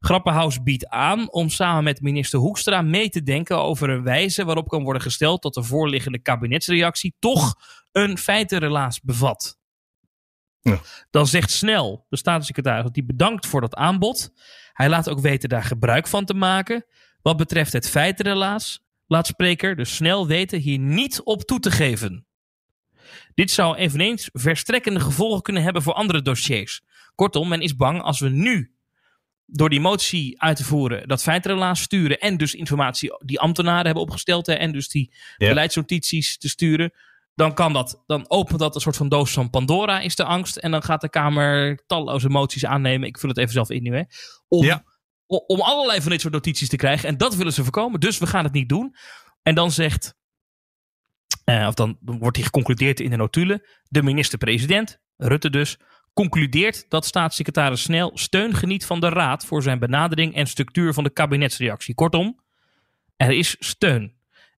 Grappenhaus 0.06 0.64
biedt 0.64 0.88
aan 0.88 1.32
om 1.32 1.50
samen 1.50 1.84
met 1.84 2.02
minister 2.02 2.40
Hoekstra 2.40 2.82
mee 2.82 3.10
te 3.10 3.24
denken 3.24 3.62
over 3.62 3.90
een 3.90 4.04
wijze 4.04 4.46
waarop 4.46 4.68
kan 4.68 4.84
worden 4.84 5.02
gesteld 5.02 5.42
dat 5.42 5.54
de 5.54 5.64
voorliggende 5.64 6.20
kabinetsreactie 6.20 7.16
toch 7.20 7.56
een 7.92 8.18
feitenrelaas 8.18 9.02
bevat. 9.02 9.58
Ja. 10.62 10.80
Dan 11.10 11.28
zegt 11.28 11.52
snel 11.52 12.06
de 12.10 12.18
staatssecretaris 12.18 12.84
dat 12.84 12.96
hij 12.96 13.06
bedankt 13.06 13.46
voor 13.46 13.62
dat 13.62 13.76
aanbod. 13.76 14.34
Hij 14.74 14.90
laat 14.90 15.10
ook 15.10 15.20
weten 15.20 15.50
daar 15.50 15.64
gebruik 15.64 16.08
van 16.08 16.26
te 16.26 16.34
maken. 16.34 16.86
Wat 17.22 17.38
betreft 17.38 17.74
het 17.74 17.90
feitenrelaas 17.90 18.84
laat 19.08 19.28
spreker 19.28 19.76
dus 19.76 19.96
snel 19.96 20.28
weten 20.28 20.60
hier 20.60 20.80
niet 20.80 21.22
op 21.24 21.42
toe 21.42 21.60
te 21.60 21.72
geven. 21.72 22.28
Dit 23.34 23.52
zou 23.52 23.76
eveneens 23.76 24.30
verstrekkende 24.34 25.00
gevolgen 25.00 25.42
kunnen 25.42 25.64
hebben 25.64 25.82
voor 25.82 25.94
andere 25.94 26.22
dossiers. 26.22 26.82
Kortom, 27.16 27.48
men 27.48 27.62
is 27.62 27.76
bang 27.76 28.02
als 28.02 28.20
we 28.20 28.30
nu 28.30 28.75
door 29.46 29.70
die 29.70 29.80
motie 29.80 30.42
uit 30.42 30.58
te 30.58 30.64
voeren 30.64 31.08
dat 31.08 31.24
feitenrelaas 31.24 31.82
sturen 31.82 32.20
en 32.20 32.38
dus 32.38 32.54
informatie 32.54 33.18
die 33.25 33.40
ambtenaren 33.40 33.86
hebben 33.86 34.04
opgesteld 34.04 34.48
en 34.48 34.72
dus 34.72 34.90
die 34.90 35.14
beleidsnotities 35.38 36.38
te 36.38 36.50
sturen, 36.50 36.94
dan 37.36 37.54
kan 37.54 37.74
dat, 37.74 38.04
dan 38.06 38.30
opent 38.30 38.60
dat 38.60 38.75
een 38.75 38.82
soort 38.82 38.98
van 38.98 39.10
doos 39.10 39.32
van 39.32 39.50
Pandora 39.50 40.00
is 40.00 40.16
de 40.16 40.24
angst 40.24 40.56
en 40.56 40.72
dan 40.72 40.84
gaat 40.84 41.02
de 41.02 41.10
Kamer 41.10 41.84
talloze 41.86 42.30
moties 42.30 42.66
aannemen. 42.66 43.08
Ik 43.08 43.20
vul 43.20 43.30
het 43.30 43.38
even 43.38 43.54
zelf 43.54 43.70
in 43.70 43.84
nu, 43.84 43.96
hè. 43.96 44.04
Om, 44.48 44.64
ja. 44.64 44.84
om 45.25 45.62
allerlei 45.62 46.02
van 46.02 46.12
dit 46.12 46.22
soort 46.22 46.34
notities 46.34 46.70
te 46.70 46.75
krijgen 46.75 47.10
en 47.10 47.18
dat 47.18 47.36
willen 47.36 47.54
ze 47.54 47.64
voorkomen, 47.64 48.00
dus 48.00 48.18
we 48.18 48.28
gaan 48.28 48.44
het 48.44 48.54
niet 48.54 48.70
doen. 48.70 48.96
En 49.42 49.56
dan 49.56 49.72
zegt, 49.72 50.16
uh, 51.46 51.68
of 51.68 51.74
dan 51.74 51.98
wordt 52.00 52.36
hij 52.36 52.46
geconcludeerd 52.46 53.00
in 53.00 53.10
de 53.10 53.16
notulen, 53.16 53.62
de 53.84 54.04
minister-president, 54.04 55.00
Rutte 55.18 55.50
dus, 55.50 55.78
concludeert 56.15 56.86
dat 56.89 57.05
staatssecretaris 57.05 57.81
Snel 57.81 58.12
steun 58.13 58.53
geniet 58.53 58.86
van 58.86 59.00
de 59.00 59.10
Raad 59.10 59.45
voor 59.45 59.63
zijn 59.63 59.79
benadering 59.79 60.36
en 60.36 60.48
structuur 60.48 60.93
van 60.93 61.03
de 61.03 61.10
kabinetsreactie. 61.10 61.95
Kortom, 61.95 62.39
er 63.15 63.31
is 63.31 63.55
steun. 63.60 64.13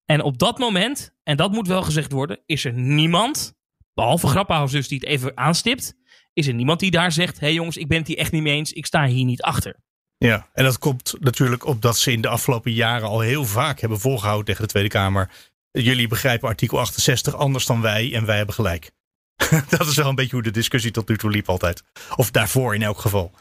En 0.05 0.21
op 0.21 0.37
dat 0.37 0.57
moment, 0.57 1.15
en 1.23 1.37
dat 1.37 1.51
moet 1.51 1.67
wel 1.67 1.81
gezegd 1.81 2.11
worden, 2.11 2.39
is 2.45 2.65
er 2.65 2.73
niemand, 2.73 3.53
behalve 3.93 4.27
Grappenhaus 4.27 4.71
dus 4.71 4.87
die 4.87 4.99
het 4.99 5.07
even 5.07 5.37
aanstipt, 5.37 5.97
is 6.33 6.47
er 6.47 6.53
niemand 6.53 6.79
die 6.79 6.91
daar 6.91 7.11
zegt, 7.11 7.39
hé 7.39 7.45
hey 7.45 7.55
jongens, 7.55 7.77
ik 7.77 7.87
ben 7.87 7.97
het 7.97 8.07
hier 8.07 8.17
echt 8.17 8.31
niet 8.31 8.41
mee 8.41 8.55
eens, 8.55 8.73
ik 8.73 8.85
sta 8.85 9.05
hier 9.05 9.25
niet 9.25 9.41
achter. 9.41 9.75
Ja, 10.17 10.49
en 10.53 10.63
dat 10.63 10.77
komt 10.77 11.15
natuurlijk 11.19 11.65
op 11.65 11.81
dat 11.81 11.97
ze 11.97 12.11
in 12.11 12.21
de 12.21 12.27
afgelopen 12.27 12.71
jaren 12.71 13.07
al 13.07 13.19
heel 13.19 13.45
vaak 13.45 13.79
hebben 13.79 13.99
volgehouden 13.99 14.45
tegen 14.45 14.61
de 14.61 14.69
Tweede 14.69 14.89
Kamer. 14.89 15.31
Jullie 15.71 16.07
begrijpen 16.07 16.49
artikel 16.49 16.79
68 16.79 17.35
anders 17.35 17.65
dan 17.65 17.81
wij 17.81 18.13
en 18.13 18.25
wij 18.25 18.37
hebben 18.37 18.55
gelijk. 18.55 18.91
dat 19.77 19.88
is 19.88 19.96
wel 19.96 20.10
een 20.10 20.15
beetje 20.15 20.36
hoe 20.36 20.44
de 20.44 20.51
discussie 20.51 20.91
tot 20.91 21.08
nu 21.10 21.17
toe 21.17 21.29
liep 21.29 21.50
altijd. 21.50 21.84
Of 22.15 22.32
daarvoor 22.32 22.75
in 22.75 22.82
elk 22.82 23.00
geval. 23.00 23.34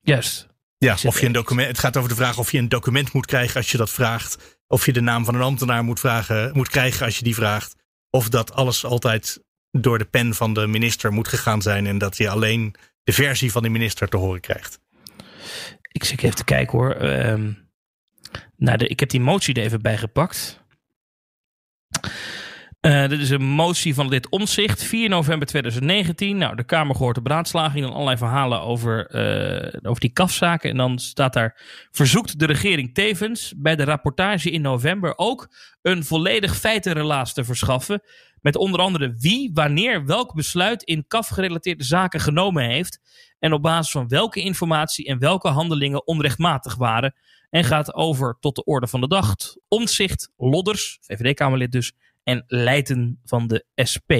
Juist. 0.00 0.46
Ja, 0.78 0.96
of 1.04 1.20
je 1.20 1.26
een 1.26 1.32
document, 1.32 1.68
het 1.68 1.78
gaat 1.78 1.96
over 1.96 2.08
de 2.08 2.14
vraag 2.14 2.38
of 2.38 2.52
je 2.52 2.58
een 2.58 2.68
document 2.68 3.12
moet 3.12 3.26
krijgen 3.26 3.56
als 3.56 3.70
je 3.70 3.76
dat 3.76 3.90
vraagt. 3.90 4.58
Of 4.66 4.86
je 4.86 4.92
de 4.92 5.00
naam 5.00 5.24
van 5.24 5.34
een 5.34 5.40
ambtenaar 5.40 5.84
moet, 5.84 6.00
vragen, 6.00 6.50
moet 6.52 6.68
krijgen 6.68 7.06
als 7.06 7.18
je 7.18 7.24
die 7.24 7.34
vraagt. 7.34 7.74
Of 8.10 8.28
dat 8.28 8.52
alles 8.52 8.84
altijd 8.84 9.44
door 9.70 9.98
de 9.98 10.04
pen 10.04 10.34
van 10.34 10.54
de 10.54 10.66
minister 10.66 11.12
moet 11.12 11.28
gegaan 11.28 11.62
zijn. 11.62 11.86
En 11.86 11.98
dat 11.98 12.16
je 12.16 12.28
alleen 12.28 12.74
de 13.04 13.12
versie 13.12 13.52
van 13.52 13.62
de 13.62 13.68
minister 13.68 14.08
te 14.08 14.16
horen 14.16 14.40
krijgt. 14.40 14.80
Ik 15.92 16.04
zit 16.04 16.22
even 16.22 16.36
te 16.36 16.44
kijken 16.44 16.78
hoor. 16.78 17.02
Um, 17.02 17.68
nou, 18.56 18.78
de, 18.78 18.88
ik 18.88 19.00
heb 19.00 19.08
die 19.08 19.20
motie 19.20 19.54
er 19.54 19.62
even 19.62 19.82
bij 19.82 19.98
gepakt. 19.98 20.64
Uh, 22.86 23.08
dit 23.08 23.20
is 23.20 23.30
een 23.30 23.42
motie 23.44 23.94
van 23.94 24.10
dit 24.10 24.28
omzicht, 24.28 24.82
4 24.82 25.08
november 25.08 25.48
2019. 25.48 26.36
Nou, 26.36 26.56
de 26.56 26.64
Kamer 26.64 26.96
gehoord 26.96 27.14
de 27.14 27.22
beraadslaging 27.22 27.84
en 27.84 27.92
allerlei 27.92 28.16
verhalen 28.16 28.60
over, 28.60 29.14
uh, 29.14 29.80
over 29.82 30.00
die 30.00 30.12
kafzaken. 30.12 30.70
En 30.70 30.76
dan 30.76 30.98
staat 30.98 31.32
daar, 31.32 31.60
verzoekt 31.90 32.38
de 32.38 32.46
regering 32.46 32.94
tevens 32.94 33.52
bij 33.56 33.76
de 33.76 33.84
rapportage 33.84 34.50
in 34.50 34.60
november 34.60 35.12
ook 35.16 35.48
een 35.82 36.04
volledig 36.04 36.56
feitenrelaas 36.56 37.32
te 37.32 37.44
verschaffen. 37.44 38.02
Met 38.40 38.56
onder 38.56 38.80
andere 38.80 39.14
wie, 39.18 39.50
wanneer, 39.54 40.04
welk 40.04 40.34
besluit 40.34 40.82
in 40.82 41.06
kafgerelateerde 41.06 41.84
zaken 41.84 42.20
genomen 42.20 42.64
heeft. 42.64 43.00
En 43.38 43.52
op 43.52 43.62
basis 43.62 43.92
van 43.92 44.08
welke 44.08 44.40
informatie 44.40 45.06
en 45.06 45.18
welke 45.18 45.48
handelingen 45.48 46.06
onrechtmatig 46.06 46.74
waren. 46.74 47.14
En 47.50 47.64
gaat 47.64 47.94
over 47.94 48.36
tot 48.40 48.56
de 48.56 48.64
orde 48.64 48.86
van 48.86 49.00
de 49.00 49.08
dag. 49.08 49.34
Omzicht, 49.68 50.32
Lodders, 50.36 50.98
VVD-Kamerlid 51.00 51.72
dus 51.72 51.92
en 52.26 52.44
Leiden 52.46 53.20
van 53.24 53.46
de 53.46 53.64
SP. 53.92 54.12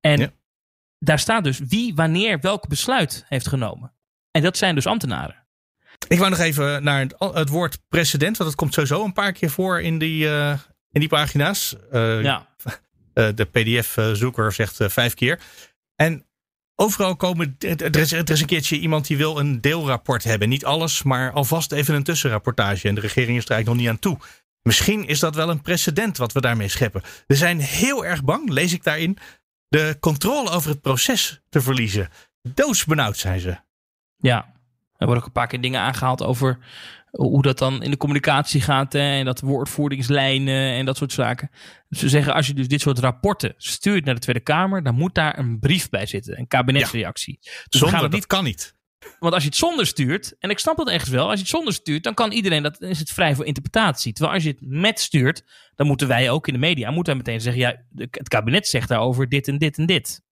En 0.00 0.32
daar 0.98 1.18
staat 1.18 1.44
dus 1.44 1.58
wie 1.58 1.94
wanneer 1.94 2.40
welk 2.40 2.68
besluit 2.68 3.24
heeft 3.28 3.48
genomen. 3.48 3.92
En 4.30 4.42
dat 4.42 4.56
zijn 4.56 4.74
dus 4.74 4.86
ambtenaren. 4.86 5.46
Ik 6.08 6.18
wou 6.18 6.30
nog 6.30 6.38
even 6.38 6.82
naar 6.82 7.06
het, 7.18 7.48
woord 7.48 7.78
precedent, 7.88 8.36
want 8.36 8.50
dat 8.50 8.58
komt 8.58 8.74
sowieso 8.74 9.04
een 9.04 9.12
paar 9.12 9.32
keer 9.32 9.50
voor 9.50 9.80
in 9.80 9.98
die, 9.98 10.24
uh, 10.24 10.58
in 10.90 11.00
die 11.00 11.08
pagina's. 11.08 11.76
Uh, 11.92 12.22
ja. 12.22 12.48
Uh, 13.14 13.28
de 13.34 13.44
PDF-zoeker 13.44 14.52
zegt 14.52 14.76
vijf 14.78 15.14
keer. 15.14 15.40
En 15.96 16.26
overal 16.74 17.16
komen. 17.16 17.56
Er 17.58 17.96
is, 17.96 18.12
er 18.12 18.30
is 18.30 18.40
een 18.40 18.46
keertje 18.46 18.78
iemand 18.78 19.06
die 19.06 19.16
wil 19.16 19.38
een 19.38 19.60
deelrapport 19.60 20.24
hebben. 20.24 20.48
Niet 20.48 20.64
alles, 20.64 21.02
maar 21.02 21.32
alvast 21.32 21.72
even 21.72 21.94
een 21.94 22.02
tussenrapportage. 22.02 22.88
En 22.88 22.94
de 22.94 23.00
regering 23.00 23.36
is 23.36 23.44
er 23.44 23.50
eigenlijk 23.50 23.66
nog 23.66 23.76
niet 23.76 23.88
aan 23.88 23.98
toe. 23.98 24.18
Misschien 24.62 25.06
is 25.06 25.18
dat 25.18 25.34
wel 25.34 25.50
een 25.50 25.62
precedent 25.62 26.16
wat 26.16 26.32
we 26.32 26.40
daarmee 26.40 26.68
scheppen. 26.68 27.02
We 27.26 27.34
zijn 27.34 27.60
heel 27.60 28.04
erg 28.04 28.24
bang, 28.24 28.48
lees 28.48 28.72
ik 28.72 28.84
daarin, 28.84 29.18
de 29.68 29.96
controle 30.00 30.50
over 30.50 30.70
het 30.70 30.80
proces 30.80 31.40
te 31.48 31.60
verliezen. 31.60 32.08
Doodsbenauwd 32.42 33.16
zijn 33.16 33.40
ze. 33.40 33.58
Ja, 34.16 34.36
er 34.96 35.06
worden 35.06 35.16
ook 35.16 35.26
een 35.26 35.32
paar 35.32 35.46
keer 35.46 35.60
dingen 35.60 35.80
aangehaald 35.80 36.22
over 36.22 36.58
hoe 37.10 37.42
dat 37.42 37.58
dan 37.58 37.82
in 37.82 37.90
de 37.90 37.96
communicatie 37.96 38.60
gaat. 38.60 38.92
Hè, 38.92 39.18
en 39.18 39.24
dat 39.24 39.40
woordvoeringslijnen 39.40 40.72
en 40.72 40.84
dat 40.84 40.96
soort 40.96 41.12
zaken. 41.12 41.50
Dus 41.88 41.98
ze 41.98 42.08
zeggen, 42.08 42.34
als 42.34 42.46
je 42.46 42.54
dus 42.54 42.68
dit 42.68 42.80
soort 42.80 42.98
rapporten 42.98 43.54
stuurt 43.56 44.04
naar 44.04 44.14
de 44.14 44.20
Tweede 44.20 44.42
Kamer, 44.42 44.82
dan 44.82 44.94
moet 44.94 45.14
daar 45.14 45.38
een 45.38 45.58
brief 45.58 45.88
bij 45.88 46.06
zitten. 46.06 46.38
Een 46.38 46.48
kabinetsreactie. 46.48 47.38
Ja. 47.40 47.50
Dus 47.68 47.80
Zonder, 47.80 48.10
niet, 48.10 48.26
kan 48.26 48.44
niet. 48.44 48.78
Want 49.18 49.34
als 49.34 49.42
je 49.42 49.48
het 49.48 49.58
zonder 49.58 49.86
stuurt, 49.86 50.36
en 50.38 50.50
ik 50.50 50.58
snap 50.58 50.76
dat 50.76 50.88
echt 50.88 51.08
wel, 51.08 51.24
als 51.24 51.34
je 51.34 51.40
het 51.40 51.48
zonder 51.48 51.72
stuurt, 51.72 52.02
dan 52.02 52.14
kan 52.14 52.32
iedereen, 52.32 52.62
dat 52.62 52.80
is 52.80 52.98
het 52.98 53.10
vrij 53.10 53.34
voor 53.34 53.46
interpretatie. 53.46 54.12
Terwijl 54.12 54.34
als 54.34 54.44
je 54.44 54.50
het 54.50 54.60
met 54.60 55.00
stuurt, 55.00 55.44
dan 55.74 55.86
moeten 55.86 56.08
wij 56.08 56.30
ook 56.30 56.46
in 56.46 56.52
de 56.52 56.58
media 56.58 56.90
moeten 56.90 57.16
meteen 57.16 57.40
zeggen, 57.40 57.62
ja, 57.62 57.82
het 58.10 58.28
kabinet 58.28 58.68
zegt 58.68 58.88
daarover 58.88 59.28
dit 59.28 59.48
en 59.48 59.58
dit 59.58 59.78
en 59.78 59.86
dit. 59.86 60.22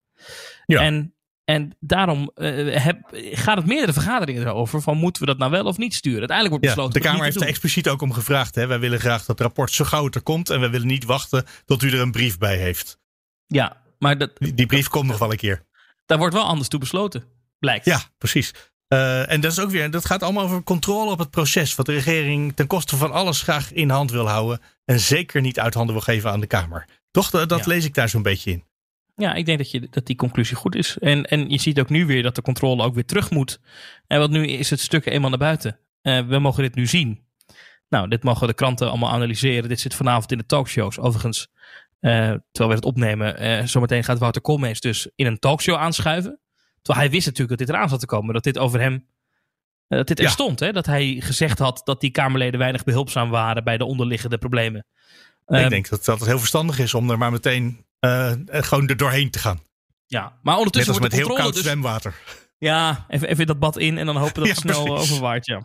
Ja. 0.66 0.81
En, 0.81 1.14
en 1.44 1.76
daarom 1.81 2.31
uh, 2.35 2.76
heb, 2.83 2.98
gaat 3.12 3.57
het 3.57 3.66
meerdere 3.66 3.92
vergaderingen 3.92 4.46
erover 4.46 4.83
van 4.83 4.96
moeten 4.96 5.22
we 5.22 5.28
dat 5.28 5.38
nou 5.38 5.50
wel 5.50 5.64
of 5.64 5.78
niet 5.78 5.94
sturen. 5.94 6.18
Uiteindelijk 6.18 6.61
wordt 6.61 6.74
besloten. 6.74 7.00
Ja, 7.00 7.07
de 7.07 7.12
Kamer 7.12 7.24
heeft 7.24 7.40
er 7.40 7.48
expliciet 7.48 7.88
ook 7.88 8.02
om 8.02 8.12
gevraagd. 8.12 8.54
Hè? 8.54 8.66
Wij 8.66 8.78
willen 8.78 9.00
graag 9.00 9.24
dat 9.24 9.40
rapport 9.40 9.70
zo 9.70 9.85
gauw 9.85 10.04
het 10.04 10.14
er 10.14 10.22
komt 10.22 10.50
en 10.50 10.61
we 10.61 10.70
willen 10.70 10.87
niet 10.87 11.04
wachten 11.04 11.44
tot 11.64 11.83
u 11.83 11.90
er 11.90 12.00
een 12.00 12.12
brief 12.12 12.38
bij 12.38 12.57
heeft. 12.57 12.98
Ja, 13.46 13.83
maar 13.98 14.18
dat, 14.18 14.31
die, 14.38 14.54
die 14.54 14.66
brief 14.66 14.88
komt 14.88 15.07
nog 15.07 15.18
wel 15.18 15.31
een 15.31 15.37
keer. 15.37 15.66
Daar 16.07 16.18
wordt 16.18 16.35
wel 16.35 16.44
anders 16.44 16.68
toe 16.68 16.81
besloten 16.81 17.37
blijkt. 17.58 17.84
Ja, 17.84 18.00
precies. 18.18 18.52
Uh, 18.88 19.32
en 19.32 19.40
dat 19.40 19.52
is 19.52 19.60
ook 19.60 19.70
weer, 19.70 19.90
dat 19.90 20.04
gaat 20.04 20.22
allemaal 20.22 20.44
over 20.44 20.62
controle 20.62 21.10
op 21.10 21.18
het 21.18 21.30
proces. 21.30 21.74
Wat 21.74 21.86
de 21.86 21.92
regering 21.92 22.56
ten 22.56 22.66
koste 22.66 22.96
van 22.96 23.12
alles 23.12 23.42
graag 23.42 23.72
in 23.72 23.90
hand 23.90 24.10
wil 24.10 24.28
houden. 24.28 24.60
En 24.84 25.00
zeker 25.00 25.40
niet 25.40 25.60
uit 25.60 25.74
handen 25.74 25.94
wil 25.94 26.04
geven 26.04 26.30
aan 26.30 26.40
de 26.40 26.46
Kamer. 26.46 26.88
Toch, 27.10 27.30
dat, 27.30 27.66
lees 27.66 27.84
ik 27.84 27.94
daar 27.94 28.08
zo'n 28.08 28.22
beetje 28.22 28.50
in. 28.50 28.64
Ja, 29.14 29.34
ik 29.34 29.46
denk 29.46 29.58
dat, 29.58 29.70
je, 29.70 29.88
dat 29.90 30.06
die 30.06 30.16
conclusie 30.16 30.56
goed 30.56 30.74
is. 30.74 30.98
En, 30.98 31.24
en 31.24 31.50
je 31.50 31.58
ziet 31.58 31.80
ook 31.80 31.88
nu 31.88 32.06
weer 32.06 32.22
dat 32.22 32.34
de 32.34 32.42
controle 32.42 32.82
ook 32.82 32.94
weer 32.94 33.04
terug 33.04 33.30
moet. 33.30 33.60
En 34.06 34.18
wat 34.18 34.30
nu 34.30 34.46
is 34.46 34.70
het 34.70 34.80
stuk 34.80 35.06
eenmaal 35.06 35.30
naar 35.30 35.38
buiten. 35.38 35.78
Uh, 36.02 36.26
we 36.26 36.38
mogen 36.38 36.62
dit 36.62 36.74
nu 36.74 36.86
zien. 36.86 37.26
Nou, 37.88 38.08
dit 38.08 38.22
mogen 38.22 38.46
de 38.46 38.54
kranten 38.54 38.88
allemaal 38.88 39.10
analyseren. 39.10 39.68
Dit 39.68 39.80
zit 39.80 39.94
vanavond 39.94 40.32
in 40.32 40.38
de 40.38 40.46
talkshows. 40.46 40.98
Overigens, 40.98 41.48
uh, 42.00 42.10
terwijl 42.20 42.68
we 42.68 42.74
het 42.74 42.84
opnemen, 42.84 43.68
zometeen 43.68 44.04
gaat 44.04 44.18
Wouter 44.18 44.42
Koolmees 44.42 44.80
dus 44.80 45.10
in 45.14 45.26
een 45.26 45.38
talkshow 45.38 45.76
aanschuiven. 45.76 46.40
Terwijl 46.82 47.06
hij 47.06 47.10
wist 47.14 47.26
natuurlijk 47.26 47.58
dat 47.58 47.66
dit 47.66 47.76
eraan 47.76 47.88
zat 47.88 48.00
te 48.00 48.06
komen. 48.06 48.34
Dat 48.34 48.42
dit 48.44 48.58
over 48.58 48.80
hem. 48.80 49.06
Eh, 49.88 49.98
dat 49.98 50.06
dit 50.06 50.20
er 50.20 50.30
stond. 50.30 50.60
Hè? 50.60 50.72
Dat 50.72 50.86
hij 50.86 51.16
gezegd 51.20 51.58
had 51.58 51.80
dat 51.84 52.00
die 52.00 52.10
Kamerleden 52.10 52.58
weinig 52.58 52.84
behulpzaam 52.84 53.30
waren 53.30 53.64
bij 53.64 53.78
de 53.78 53.84
onderliggende 53.84 54.38
problemen. 54.38 54.86
Ik 55.46 55.56
ehm, 55.56 55.68
denk 55.68 55.88
dat, 55.88 56.04
dat 56.04 56.18
het 56.18 56.28
heel 56.28 56.38
verstandig 56.38 56.78
is 56.78 56.94
om 56.94 57.10
er 57.10 57.18
maar 57.18 57.30
meteen 57.30 57.84
uh, 58.00 58.32
gewoon 58.46 58.88
er 58.88 58.96
doorheen 58.96 59.30
te 59.30 59.38
gaan. 59.38 59.60
Ja, 60.06 60.38
maar 60.42 60.56
ondertussen 60.56 60.92
als 60.92 61.02
met 61.02 61.12
heel 61.12 61.34
koud 61.34 61.54
dus, 61.54 61.62
zwemwater. 61.62 62.14
Ja, 62.58 63.06
even, 63.08 63.28
even 63.28 63.46
dat 63.46 63.58
bad 63.58 63.78
in 63.78 63.98
en 63.98 64.06
dan 64.06 64.16
hopen 64.16 64.34
dat 64.34 64.48
het 64.56 64.58
snel 64.58 64.98
overwaart. 64.98 65.46
Ja. 65.46 65.62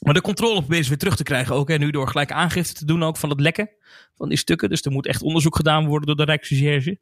Maar 0.00 0.14
de 0.14 0.20
controle 0.20 0.58
proberen 0.58 0.82
ze 0.82 0.88
weer 0.88 0.98
terug 0.98 1.16
te 1.16 1.22
krijgen 1.22 1.54
ook. 1.54 1.70
En 1.70 1.80
nu 1.80 1.90
door 1.90 2.08
gelijk 2.08 2.32
aangifte 2.32 2.74
te 2.74 2.84
doen 2.84 3.02
ook 3.02 3.16
van 3.16 3.30
het 3.30 3.40
lekken 3.40 3.70
van 4.16 4.28
die 4.28 4.38
stukken. 4.38 4.68
Dus 4.68 4.82
er 4.82 4.90
moet 4.90 5.06
echt 5.06 5.22
onderzoek 5.22 5.56
gedaan 5.56 5.86
worden 5.86 6.06
door 6.06 6.16
de 6.16 6.32
Rijksrecherche. 6.32 6.98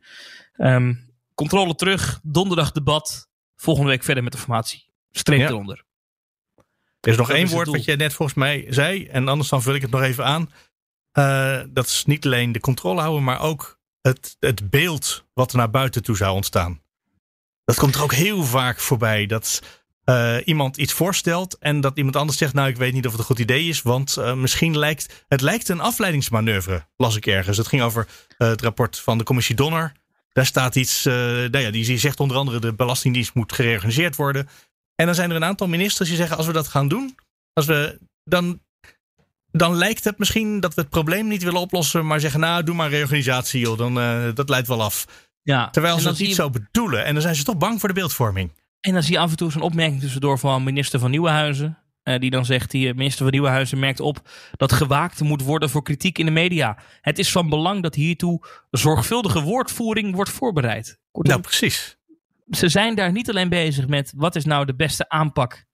Um, 0.57 1.04
controle 1.35 1.75
terug, 1.75 2.21
donderdag 2.23 2.73
debat. 2.73 3.29
Volgende 3.57 3.91
week 3.91 4.03
verder 4.03 4.23
met 4.23 4.33
de 4.33 4.39
formatie. 4.39 4.93
Streep 5.11 5.49
eronder. 5.49 5.85
Er 7.01 7.11
is 7.11 7.17
nog 7.17 7.31
één 7.31 7.49
woord 7.49 7.69
wat 7.69 7.85
je 7.85 7.97
net 7.97 8.13
volgens 8.13 8.39
mij 8.39 8.67
zei. 8.69 9.07
En 9.07 9.29
anders 9.29 9.49
dan 9.49 9.63
vul 9.63 9.75
ik 9.75 9.83
het 9.83 9.91
nog 9.91 10.03
even 10.03 10.25
aan. 10.25 10.51
Uh, 11.19 11.61
dat 11.69 11.87
is 11.87 12.05
niet 12.05 12.25
alleen 12.25 12.53
de 12.53 12.61
controle 12.61 13.01
houden, 13.01 13.25
maar 13.25 13.41
ook 13.41 13.81
het, 14.01 14.37
het 14.41 14.71
beeld 14.71 15.25
wat 15.35 15.51
er 15.51 15.57
naar 15.57 15.71
buiten 15.71 16.03
toe 16.03 16.17
zou 16.17 16.35
ontstaan. 16.35 16.83
Dat 17.65 17.77
komt 17.77 17.95
er 17.95 18.03
ook 18.03 18.13
heel 18.13 18.43
vaak 18.45 18.81
voorbij. 18.81 19.27
Dat 19.27 19.63
uh, 20.05 20.37
iemand 20.45 20.77
iets 20.77 20.93
voorstelt 20.93 21.59
en 21.59 21.81
dat 21.81 21.97
iemand 21.97 22.17
anders 22.17 22.39
zegt: 22.39 22.55
Nou, 22.55 22.69
ik 22.69 22.77
weet 22.77 22.93
niet 22.93 23.05
of 23.05 23.11
het 23.11 23.21
een 23.21 23.27
goed 23.27 23.39
idee 23.39 23.69
is, 23.69 23.83
want 23.83 24.17
uh, 24.19 24.35
misschien 24.35 24.79
lijkt 24.79 25.25
het 25.29 25.41
lijkt 25.41 25.69
een 25.69 25.81
afleidingsmanoeuvre, 25.81 26.87
las 26.97 27.17
ik 27.17 27.27
ergens. 27.27 27.57
Het 27.57 27.67
ging 27.67 27.83
over 27.83 28.07
het 28.37 28.63
rapport 28.63 28.99
van 28.99 29.19
de 29.19 29.25
commissie 29.25 29.57
Donner. 29.57 29.93
Daar 30.35 30.47
staat 30.47 30.77
iets, 30.77 31.05
nou 31.05 31.59
ja, 31.59 31.71
die, 31.71 31.85
die 31.85 31.99
zegt 31.99 32.21
onder 32.21 32.37
andere: 32.37 32.61
de 32.61 32.75
Belastingdienst 32.75 33.35
moet 33.35 33.53
gereorganiseerd 33.53 34.17
worden. 34.17 34.49
En 34.95 35.07
dan 35.07 35.15
zijn 35.15 35.31
er 35.31 35.37
een 35.37 35.45
aantal 35.45 35.69
ministers 35.69 36.09
die 36.09 36.19
zeggen: 36.19 36.37
Als 36.37 36.47
we 36.47 36.53
dat 36.53 36.69
gaan 36.69 36.89
doen, 36.89 37.15
als 37.53 37.67
we, 37.67 37.99
dan, 38.25 38.61
dan 39.51 39.75
lijkt 39.75 40.05
het 40.05 40.19
misschien 40.19 40.61
dat 40.61 40.75
we 40.75 40.81
het 40.81 40.91
probleem 40.91 41.29
niet 41.29 41.43
willen 41.43 41.61
oplossen, 41.61 42.07
maar 42.07 42.21
zeggen: 42.21 42.41
Nou, 42.41 42.65
doe 42.65 42.75
maar 42.75 42.91
reorganisatie, 42.91 43.61
joh, 43.61 43.79
dan, 43.79 43.95
dat 44.35 44.49
leidt 44.49 44.69
wel 44.69 44.83
af. 44.83 45.07
Ja, 45.43 45.71
Terwijl 45.71 45.99
ze 45.99 46.05
dat 46.05 46.19
niet 46.19 46.35
zo 46.35 46.51
bedoelen. 46.51 47.05
En 47.05 47.13
dan 47.13 47.23
zijn 47.23 47.35
ze 47.35 47.45
toch 47.45 47.57
bang 47.57 47.81
voor 47.81 47.89
de 47.89 47.95
beeldvorming. 47.95 48.53
En 48.81 48.93
dan 48.93 49.03
zie 49.03 49.13
je 49.13 49.19
af 49.19 49.31
en 49.31 49.37
toe 49.37 49.51
zo'n 49.51 49.63
opmerking 49.63 50.01
tussendoor 50.01 50.39
van 50.39 50.65
minister 50.65 50.99
van 51.01 51.11
Nieuwenhuizen. 51.11 51.79
Uh, 52.05 52.19
die 52.19 52.31
dan 52.31 52.45
zegt, 52.45 52.71
die 52.71 52.95
minister 52.95 53.23
van 53.23 53.33
Nieuwenhuizen 53.33 53.79
merkt 53.79 54.01
op 54.01 54.29
dat 54.57 54.73
gewaakt 54.73 55.21
moet 55.21 55.43
worden 55.43 55.71
voor 55.71 55.83
kritiek 55.83 56.19
in 56.19 56.27
de 56.27 56.33
media. 56.33 56.79
Het 57.01 57.19
is 57.19 57.33
van 57.33 57.49
belang 57.49 57.83
dat 57.83 57.95
hiertoe 57.95 58.47
zorgvuldige 58.71 59.43
woordvoering 59.43 60.15
wordt 60.15 60.31
voorbereid. 60.31 60.99
Kortom, 61.11 61.33
nou, 61.33 61.47
precies. 61.47 61.99
Ze 62.51 62.69
zijn 62.69 62.95
daar 62.95 63.13
niet 63.13 63.31
alleen 63.31 63.49
bezig 63.49 63.87
met 63.89 64.13
wat 64.17 64.37
is 64.37 64.45
nou 64.45 64.65
de 64.65 64.75
beste 64.75 65.09
aanpak 65.09 65.65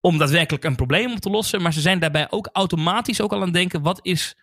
om 0.00 0.18
daadwerkelijk 0.18 0.64
een 0.64 0.76
probleem 0.76 1.12
op 1.12 1.18
te 1.18 1.30
lossen. 1.30 1.62
Maar 1.62 1.72
ze 1.72 1.80
zijn 1.80 1.98
daarbij 1.98 2.30
ook 2.30 2.48
automatisch 2.52 3.20
ook 3.20 3.32
al 3.32 3.38
aan 3.38 3.44
het 3.44 3.54
denken, 3.54 3.82
wat 3.82 3.98
is 4.02 4.36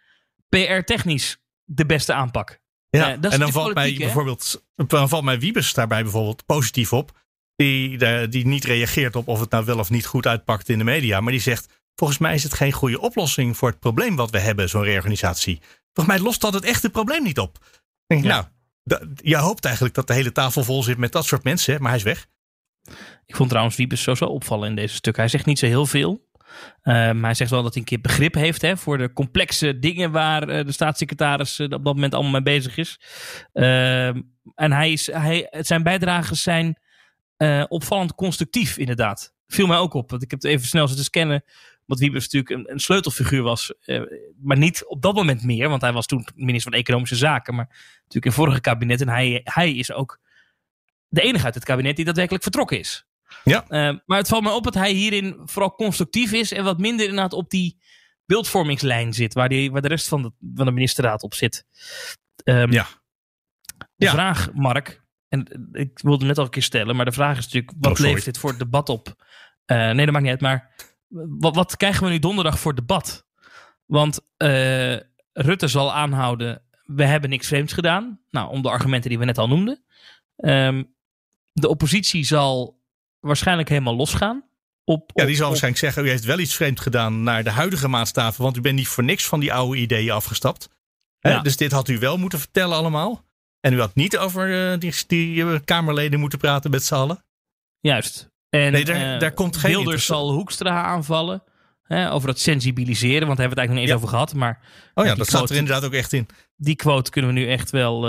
PR-technisch 0.50 1.38
de 1.64 1.86
beste 1.86 2.14
aanpak? 2.14 2.60
Ja, 2.90 3.08
uh, 3.08 3.34
en 3.34 3.40
dan 3.40 3.52
valt 3.52 3.74
mij 3.74 3.96
bijvoorbeeld, 3.98 4.64
dan 4.76 5.10
valt 5.10 5.24
mij 5.24 5.40
Wiebes 5.40 5.74
daarbij 5.74 6.02
bijvoorbeeld 6.02 6.46
positief 6.46 6.94
op 6.94 7.12
die, 7.58 8.28
die 8.28 8.48
niet 8.48 8.64
reageert 8.64 9.16
op 9.16 9.28
of 9.28 9.40
het 9.40 9.50
nou 9.50 9.66
wel 9.66 9.80
of 9.80 9.90
niet 9.90 10.06
goed 10.06 10.28
uitpakt 10.28 10.70
in 10.70 10.78
de 10.78 10.84
media. 10.84 11.22
Maar 11.22 11.32
die 11.32 11.42
zegt: 11.42 11.68
Volgens 11.96 12.20
mij 12.20 12.34
is 12.34 12.44
het 12.44 12.54
geen 12.54 12.72
goede 12.72 13.00
oplossing 13.00 13.58
voor 13.58 13.70
het 13.70 13.80
probleem 13.80 14.16
wat 14.16 14.32
we 14.32 14.40
hebben, 14.40 14.70
zo'n 14.70 14.84
reorganisatie. 14.84 15.60
Volgens 15.94 16.18
mij 16.18 16.26
lost 16.26 16.42
dat 16.42 16.54
het 16.54 16.64
echte 16.64 16.90
probleem 16.90 17.24
niet 17.24 17.40
op. 17.40 17.58
Denk 18.08 18.24
ik, 18.24 18.30
Nou, 18.30 18.46
je 19.16 19.38
hoopt 19.38 19.66
eigenlijk 19.66 19.96
dat 19.96 20.08
de 20.08 20.14
hele 20.14 20.32
tafel 20.32 20.64
vol 20.64 20.84
zit 20.84 20.98
met 20.98 21.12
dat 21.12 21.26
soort 21.26 21.44
mensen, 21.44 21.82
maar 21.82 21.90
hij 21.90 21.98
is 21.98 22.04
weg. 22.04 22.28
Ik 23.26 23.36
vond 23.36 23.50
trouwens 23.50 23.76
Wiebes 23.76 24.04
zo 24.04 24.26
opvallen 24.26 24.70
in 24.70 24.76
deze 24.76 24.96
stuk. 24.96 25.16
Hij 25.16 25.28
zegt 25.28 25.46
niet 25.46 25.60
zo 25.60 25.66
heel 25.66 25.86
veel. 25.86 26.26
Uh, 26.84 26.94
maar 26.94 27.24
hij 27.24 27.34
zegt 27.34 27.52
wel 27.52 27.64
dat 27.64 27.74
hij 27.74 27.82
een 27.82 27.88
keer 27.88 28.02
begrip 28.02 28.34
heeft 28.34 28.62
hè, 28.62 28.78
voor 28.78 28.98
de 28.98 29.14
complexe 29.14 29.80
dingen 29.80 30.12
waar 30.12 30.50
uh, 30.50 30.66
de 30.66 30.72
staatssecretaris 30.72 31.60
uh, 31.60 31.66
op 31.66 31.72
dat 31.72 31.94
moment 31.94 32.14
allemaal 32.14 32.32
mee 32.32 32.42
bezig 32.42 32.78
is. 32.78 33.00
en 33.52 34.72
hij 34.72 34.92
is, 34.92 35.12
hij, 35.12 35.48
zijn 35.52 35.84
bijdrages 35.84 36.42
zijn 36.42 36.78
uh, 37.38 37.64
opvallend 37.68 38.16
constructief, 38.16 38.78
inderdaad. 38.78 39.34
Viel 39.48 39.68
mij 39.68 39.78
ook 39.78 39.94
op. 39.94 40.10
Want 40.10 40.24
ik 40.24 40.32
heb 40.32 40.42
het 40.42 40.52
even 40.52 40.68
snel 40.68 40.88
zitten 40.88 41.06
scannen. 41.06 41.44
Want 41.86 42.00
Wiebes 42.00 42.24
natuurlijk 42.24 42.52
een, 42.52 42.72
een 42.72 42.80
sleutelfiguur 42.80 43.42
was. 43.42 43.74
Uh, 43.86 44.02
maar 44.42 44.58
niet 44.58 44.86
op 44.86 45.02
dat 45.02 45.16
moment 45.16 45.44
meer. 45.44 45.70
Want 45.70 45.82
hij 45.82 45.94
was 45.94 46.06
toen 46.06 46.28
minister 46.36 46.72
van 46.72 46.80
Economische 46.80 47.16
Zaken. 47.16 47.56
Maar 47.56 47.68
natuurlijk 47.96 48.26
in 48.26 48.32
vorige 48.32 48.62
kabinet. 48.62 49.02
En 49.02 49.10
hij, 49.10 49.42
hij 49.44 49.72
is 49.74 49.92
ook 49.92 50.20
de 51.08 51.22
enige 51.22 51.46
uit 51.46 51.56
het 51.56 51.64
kabinet 51.64 51.96
die 51.96 52.06
daadwerkelijk 52.06 52.44
vertrokken 52.44 52.80
is. 52.80 53.06
Ja. 53.44 53.66
Uh, 53.70 53.98
maar 54.06 54.18
het 54.18 54.28
valt 54.28 54.44
me 54.44 54.52
op 54.52 54.64
dat 54.64 54.74
hij 54.74 54.92
hierin 54.92 55.42
vooral 55.46 55.76
constructief 55.76 56.32
is. 56.32 56.52
En 56.52 56.64
wat 56.64 56.78
minder 56.80 57.06
inderdaad 57.06 57.34
op 57.34 57.50
die 57.50 57.78
beeldvormingslijn 58.26 59.14
zit. 59.14 59.34
Waar, 59.34 59.50
die, 59.50 59.72
waar 59.72 59.82
de 59.82 59.88
rest 59.88 60.08
van 60.08 60.22
de, 60.22 60.32
van 60.54 60.66
de 60.66 60.72
ministerraad 60.72 61.24
op 61.24 61.34
zit. 61.34 61.66
Um, 62.44 62.72
ja. 62.72 62.88
De 63.78 64.06
ja. 64.06 64.12
vraag, 64.12 64.54
Mark, 64.54 65.02
en 65.30 65.70
ik 65.72 66.00
wilde 66.00 66.26
net 66.26 66.38
al 66.38 66.44
een 66.44 66.50
keer 66.50 66.64
stellen, 66.64 66.96
maar 66.96 67.06
de 67.06 67.12
vraag 67.12 67.38
is 67.38 67.44
natuurlijk: 67.44 67.74
wat 67.80 67.92
oh, 67.92 68.00
levert 68.00 68.26
dit 68.26 68.38
voor 68.38 68.50
het 68.50 68.60
debat 68.60 68.90
op? 68.90 69.16
Uh, 69.66 69.92
nee, 69.92 70.06
dat 70.06 70.14
maakt 70.14 70.22
niet 70.22 70.32
uit. 70.32 70.42
Maar 70.42 70.74
wat, 71.40 71.56
wat, 71.56 71.78
krijgen 71.78 72.04
we 72.04 72.10
nu 72.10 72.20
donderdag 72.20 72.60
voor 72.60 72.76
debat? 72.76 73.26
Want 73.86 74.20
uh, 74.38 74.98
Rutte 75.34 75.68
zal 75.68 75.94
aanhouden: 75.94 76.62
we 76.84 77.06
hebben 77.06 77.30
niks 77.30 77.48
vreemds 77.48 77.74
gedaan. 77.74 78.20
Nou, 78.30 78.50
om 78.50 78.62
de 78.62 78.70
argumenten 78.70 79.10
die 79.10 79.20
we 79.20 79.26
net 79.26 79.38
al 79.38 79.48
noemden. 79.48 79.84
Um, 80.36 80.96
de 81.52 81.68
oppositie 81.70 82.24
zal 82.24 82.82
waarschijnlijk 83.20 83.70
helemaal 83.70 83.96
losgaan. 83.96 84.46
Op, 84.84 85.12
ja, 85.14 85.26
die 85.26 85.36
zal 85.36 85.48
waarschijnlijk 85.48 85.84
zeggen: 85.84 86.06
u 86.06 86.10
heeft 86.10 86.24
wel 86.24 86.40
iets 86.40 86.56
vreemds 86.56 86.82
gedaan 86.82 87.24
naar 87.24 87.44
de 87.44 87.50
huidige 87.50 87.88
maatstaven, 87.88 88.44
want 88.44 88.58
u 88.58 88.62
bent 88.62 88.76
niet 88.76 88.88
voor 88.88 89.04
niks 89.04 89.28
van 89.28 89.40
die 89.40 89.54
oude 89.54 89.78
ideeën 89.78 90.12
afgestapt. 90.12 90.70
Ja. 91.20 91.42
Dus 91.42 91.58
dit 91.58 91.72
had 91.72 91.88
u 91.90 92.00
wel 92.00 92.18
moeten 92.18 92.40
vertellen 92.40 92.78
allemaal. 92.78 93.27
En 93.60 93.74
u 93.74 93.80
had 93.80 93.96
niet 93.96 94.18
over 94.18 94.72
uh, 94.72 94.80
die, 94.80 94.94
die 95.08 95.36
uh, 95.36 95.60
Kamerleden 95.66 96.20
moeten 96.20 96.40
praten 96.40 96.72
met 96.72 96.84
z'n 96.84 96.94
allen? 96.94 97.24
Juist. 97.80 98.30
En 98.50 98.72
nee, 98.72 98.86
daar, 98.86 99.14
uh, 99.14 99.20
daar 99.20 99.34
komt 99.34 99.58
geen 99.58 99.72
Wilders 99.72 100.06
zal 100.06 100.32
Hoekstra 100.32 100.84
aanvallen. 100.84 101.44
Hè, 101.84 102.12
over 102.12 102.30
het 102.30 102.40
sensibiliseren, 102.40 103.28
want 103.28 103.38
daar 103.38 103.48
hebben 103.48 103.58
we 103.58 103.62
het 103.62 103.70
eigenlijk 103.70 103.80
nog 103.80 103.86
niet 103.86 103.96
over 103.96 104.08
gehad. 104.08 104.34
Maar, 104.34 104.62
oh 104.94 105.06
ja, 105.06 105.16
dat 105.16 105.28
staat 105.28 105.50
er 105.50 105.56
inderdaad 105.56 105.86
ook 105.86 105.94
echt 105.94 106.14
in. 106.14 106.28
Die 106.56 106.76
quote 106.76 107.12
kunnen 107.12 107.34
we 107.34 107.40
nu 107.40 107.48
echt 107.48 107.70
wel, 107.70 108.02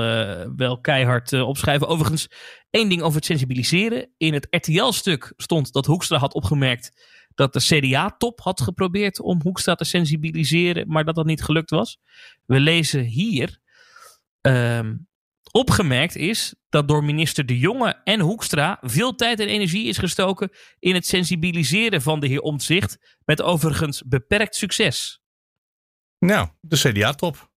wel 0.56 0.80
keihard 0.80 1.32
opschrijven. 1.32 1.88
Overigens, 1.88 2.28
één 2.70 2.88
ding 2.88 3.02
over 3.02 3.16
het 3.16 3.24
sensibiliseren. 3.24 4.10
In 4.16 4.34
het 4.34 4.46
RTL-stuk 4.50 5.32
stond 5.36 5.72
dat 5.72 5.86
Hoekstra 5.86 6.18
had 6.18 6.34
opgemerkt 6.34 6.92
dat 7.38 7.52
de 7.52 7.60
CDA-top 7.60 8.40
had 8.40 8.60
geprobeerd 8.60 9.20
om 9.20 9.42
Hoekstra 9.42 9.74
te 9.74 9.84
sensibiliseren, 9.84 10.88
maar 10.88 11.04
dat 11.04 11.14
dat 11.14 11.26
niet 11.26 11.42
gelukt 11.42 11.70
was. 11.70 11.98
We 12.46 12.60
lezen 12.60 13.02
hier. 13.02 13.58
Ehm, 14.40 14.94
Opgemerkt 15.52 16.16
is 16.16 16.54
dat 16.68 16.88
door 16.88 17.04
minister 17.04 17.46
De 17.46 17.58
Jonge 17.58 18.00
en 18.04 18.20
Hoekstra 18.20 18.78
veel 18.80 19.14
tijd 19.14 19.40
en 19.40 19.48
energie 19.48 19.86
is 19.86 19.98
gestoken 19.98 20.50
in 20.78 20.94
het 20.94 21.06
sensibiliseren 21.06 22.02
van 22.02 22.20
de 22.20 22.26
heer 22.26 22.40
Omtzigt, 22.40 22.98
met 23.24 23.42
overigens 23.42 24.02
beperkt 24.06 24.56
succes. 24.56 25.20
Nou, 26.18 26.48
de 26.60 26.76
CDA-top. 26.76 27.50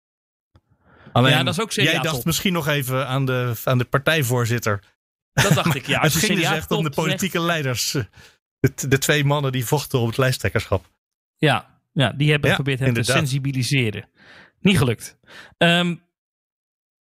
Alleen, 1.12 1.32
ja, 1.32 1.42
dat 1.42 1.54
is 1.54 1.60
ook 1.60 1.70
CDA 1.70 1.82
jij 1.82 1.98
dacht 1.98 2.24
misschien 2.24 2.52
nog 2.52 2.68
even 2.68 3.06
aan 3.06 3.24
de, 3.24 3.54
aan 3.64 3.78
de 3.78 3.84
partijvoorzitter. 3.84 4.82
Dat 5.32 5.54
dacht 5.54 5.74
ik, 5.74 5.86
ja. 5.86 6.00
Het 6.00 6.14
ging 6.14 6.38
dus 6.38 6.50
echt 6.50 6.70
om 6.70 6.84
de 6.84 6.90
politieke 6.90 7.40
leiders. 7.40 7.92
De, 8.60 8.88
de, 8.88 8.98
twee 8.98 9.24
mannen 9.24 9.52
die 9.52 9.66
vochten 9.66 9.98
op 9.98 10.06
het 10.06 10.16
lijsttrekkerschap. 10.16 10.90
Ja, 11.36 11.80
ja 11.92 12.12
die 12.12 12.30
hebben 12.30 12.50
geprobeerd 12.50 12.78
hem 12.78 12.94
te 12.94 13.02
sensibiliseren. 13.02 14.08
Niet 14.60 14.78
gelukt. 14.78 15.18
Um, 15.58 16.02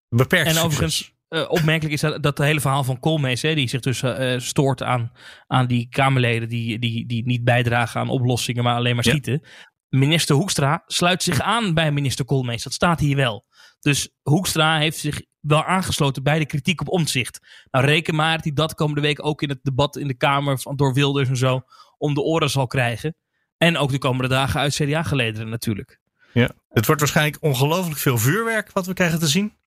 Beperkt. 0.08 0.56
En 0.56 0.62
overigens, 0.62 1.14
uh, 1.28 1.44
opmerkelijk 1.48 1.94
is 1.94 2.00
dat, 2.00 2.22
dat 2.22 2.38
het 2.38 2.46
hele 2.46 2.60
verhaal 2.60 2.84
van 2.84 3.00
Koolmees, 3.00 3.42
hè, 3.42 3.54
die 3.54 3.68
zich 3.68 3.80
dus 3.80 4.02
uh, 4.02 4.38
stoort 4.38 4.82
aan, 4.82 5.12
aan 5.46 5.66
die 5.66 5.88
Kamerleden 5.88 6.48
die, 6.48 6.78
die, 6.78 7.06
die 7.06 7.26
niet 7.26 7.44
bijdragen 7.44 8.00
aan 8.00 8.08
oplossingen, 8.08 8.64
maar 8.64 8.76
alleen 8.76 8.94
maar 8.94 9.04
schieten. 9.04 9.42
Minister 9.88 10.36
Hoekstra 10.36 10.82
sluit 10.86 11.22
zich 11.22 11.40
aan 11.40 11.74
bij 11.74 11.92
minister 11.92 12.24
Koolmees. 12.24 12.62
Dat 12.62 12.72
staat 12.72 13.00
hier 13.00 13.16
wel. 13.16 13.46
Dus 13.80 14.10
Hoekstra 14.22 14.78
heeft 14.78 14.98
zich 14.98 15.22
wel 15.40 15.64
aangesloten 15.64 16.22
bij 16.22 16.38
de 16.38 16.46
kritiek 16.46 16.80
op 16.80 16.88
omzicht. 16.88 17.40
Nou, 17.70 17.84
reken 17.84 18.14
maar 18.14 18.34
dat 18.34 18.44
hij 18.44 18.52
dat 18.52 18.74
komende 18.74 19.00
week 19.00 19.24
ook 19.24 19.42
in 19.42 19.48
het 19.48 19.58
debat 19.62 19.96
in 19.96 20.08
de 20.08 20.16
Kamer 20.16 20.58
van, 20.58 20.76
door 20.76 20.94
Wilders 20.94 21.28
en 21.28 21.36
zo 21.36 21.62
om 21.98 22.14
de 22.14 22.20
oren 22.20 22.50
zal 22.50 22.66
krijgen. 22.66 23.16
En 23.56 23.76
ook 23.76 23.90
de 23.90 23.98
komende 23.98 24.28
dagen 24.28 24.60
uit 24.60 24.74
CDA-gelederen 24.74 25.48
natuurlijk. 25.48 26.00
Ja, 26.32 26.50
het 26.68 26.86
wordt 26.86 27.00
waarschijnlijk 27.00 27.42
ongelooflijk 27.42 27.98
veel 27.98 28.18
vuurwerk 28.18 28.72
wat 28.72 28.86
we 28.86 28.92
krijgen 28.92 29.18
te 29.18 29.26
zien. 29.26 29.57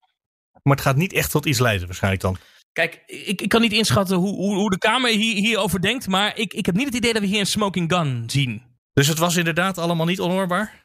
Maar 0.63 0.75
het 0.75 0.85
gaat 0.85 0.95
niet 0.95 1.13
echt 1.13 1.31
tot 1.31 1.45
iets 1.45 1.59
leiden 1.59 1.85
waarschijnlijk 1.85 2.23
dan. 2.23 2.37
Kijk, 2.73 3.03
ik, 3.05 3.41
ik 3.41 3.49
kan 3.49 3.61
niet 3.61 3.71
inschatten 3.71 4.17
hoe, 4.17 4.35
hoe, 4.35 4.55
hoe 4.55 4.69
de 4.69 4.77
Kamer 4.77 5.09
hier, 5.09 5.35
hierover 5.35 5.81
denkt. 5.81 6.07
Maar 6.07 6.37
ik, 6.37 6.53
ik 6.53 6.65
heb 6.65 6.75
niet 6.75 6.85
het 6.85 6.95
idee 6.95 7.13
dat 7.13 7.21
we 7.21 7.27
hier 7.27 7.39
een 7.39 7.45
smoking 7.45 7.91
gun 7.93 8.23
zien. 8.27 8.63
Dus 8.93 9.07
het 9.07 9.17
was 9.17 9.35
inderdaad 9.35 9.77
allemaal 9.77 10.05
niet 10.05 10.19
onhoorbaar? 10.19 10.81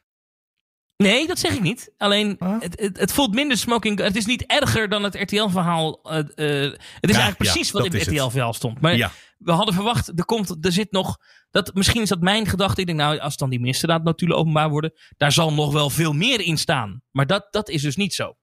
Nee, 0.97 1.27
dat 1.27 1.39
zeg 1.39 1.53
ik 1.53 1.61
niet. 1.61 1.93
Alleen, 1.97 2.37
het, 2.39 2.81
het, 2.81 2.99
het, 2.99 3.13
voelt 3.13 3.35
minder 3.35 3.57
smoking 3.57 3.97
gun. 3.97 4.07
Het 4.07 4.17
is 4.17 4.27
niet 4.27 4.47
erger 4.47 4.89
dan 4.89 5.03
het 5.03 5.15
RTL-verhaal. 5.15 6.01
Uh, 6.05 6.13
uh, 6.13 6.23
het 6.71 7.11
is 7.11 7.17
eigenlijk 7.17 7.37
precies 7.37 7.71
wat 7.71 7.85
in 7.85 7.93
het 7.93 8.03
RTL-verhaal 8.03 8.53
stond. 8.53 8.81
Maar 8.81 9.13
we 9.39 9.53
hadden 9.53 9.75
verwacht, 9.75 10.09
er, 10.19 10.25
komt, 10.25 10.57
er 10.61 10.73
zit 10.73 10.93
nog... 10.93 11.17
Dat, 11.51 11.75
misschien 11.75 12.03
is 12.03 12.09
dat 12.09 12.21
mijn 12.21 12.47
gedachte. 12.47 12.81
Ik 12.81 12.87
denk, 12.87 12.99
nou, 12.99 13.19
als 13.19 13.37
dan 13.37 13.51
die 13.51 13.61
ministerraad 13.61 14.05
natuurlijk 14.05 14.41
openbaar 14.41 14.71
worden... 14.71 14.93
daar 15.17 15.33
zal 15.33 15.53
nog 15.53 15.73
wel 15.73 15.91
veel 15.91 16.13
meer 16.13 16.41
in 16.41 16.57
staan. 16.57 17.03
Maar 17.11 17.27
dat, 17.27 17.47
dat 17.51 17.69
is 17.69 17.83
dus 17.83 17.97
niet 17.97 18.15
zo. 18.15 18.37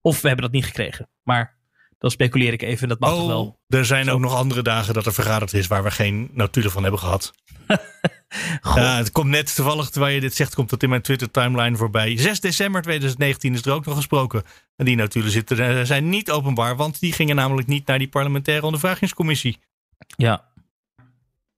Of 0.00 0.20
we 0.20 0.26
hebben 0.26 0.44
dat 0.44 0.54
niet 0.54 0.64
gekregen. 0.64 1.08
Maar 1.22 1.58
dan 1.98 2.10
speculeer 2.10 2.52
ik 2.52 2.62
even. 2.62 2.88
Dat 2.88 3.00
mag 3.00 3.12
oh, 3.12 3.26
wel. 3.26 3.60
Er 3.68 3.84
zijn 3.84 4.10
ook 4.10 4.20
nog 4.20 4.34
andere 4.34 4.62
dagen 4.62 4.94
dat 4.94 5.06
er 5.06 5.12
vergaderd 5.12 5.52
is 5.52 5.66
waar 5.66 5.82
we 5.82 5.90
geen 5.90 6.30
notulen 6.32 6.70
van 6.70 6.82
hebben 6.82 7.00
gehad. 7.00 7.32
Ja, 8.74 8.96
het 8.96 9.12
komt 9.12 9.30
net 9.30 9.54
toevallig, 9.54 9.90
terwijl 9.90 10.14
je 10.14 10.20
dit 10.20 10.34
zegt, 10.34 10.54
komt 10.54 10.70
dat 10.70 10.82
in 10.82 10.88
mijn 10.88 11.02
Twitter-timeline 11.02 11.76
voorbij. 11.76 12.18
6 12.18 12.40
december 12.40 12.82
2019 12.82 13.54
is 13.54 13.64
er 13.64 13.72
ook 13.72 13.84
nog 13.84 13.96
gesproken. 13.96 14.42
En 14.76 14.84
die 14.84 14.96
natuurlijk 14.96 15.34
zitten, 15.34 15.58
eh, 15.58 15.84
zijn 15.84 16.08
niet 16.08 16.30
openbaar, 16.30 16.76
want 16.76 17.00
die 17.00 17.12
gingen 17.12 17.36
namelijk 17.36 17.68
niet 17.68 17.86
naar 17.86 17.98
die 17.98 18.08
parlementaire 18.08 18.64
ondervragingscommissie. 18.64 19.58
Ja. 20.16 20.44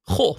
Goh. 0.02 0.38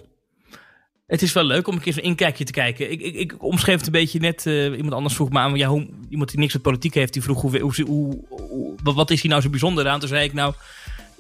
Het 1.08 1.22
is 1.22 1.34
wel 1.34 1.44
leuk 1.44 1.68
om 1.68 1.74
een 1.74 1.82
keer 1.82 1.94
zo'n 1.94 2.04
inkijkje 2.04 2.44
te 2.44 2.52
kijken. 2.52 2.92
Ik, 2.92 3.02
ik, 3.02 3.16
ik 3.16 3.44
omschreef 3.44 3.78
het 3.78 3.86
een 3.86 3.92
beetje 3.92 4.20
net. 4.20 4.46
Uh, 4.46 4.64
iemand 4.64 4.94
anders 4.94 5.16
vroeg 5.16 5.30
me 5.30 5.40
aan. 5.40 5.56
Ja, 5.56 5.86
iemand 6.10 6.30
die 6.30 6.40
niks 6.40 6.54
met 6.54 6.62
politiek 6.62 6.94
heeft, 6.94 7.14
die 7.14 7.22
vroeg 7.22 7.42
hoe, 7.42 7.60
hoe, 7.60 8.24
hoe, 8.28 8.76
wat 8.84 9.12
is 9.12 9.22
hier 9.22 9.32
nou 9.32 9.44
zo 9.44 9.50
bijzonder 9.50 9.88
aan? 9.88 10.00
Toen 10.00 10.10
zei 10.10 10.24
ik 10.24 10.34
nou, 10.34 10.54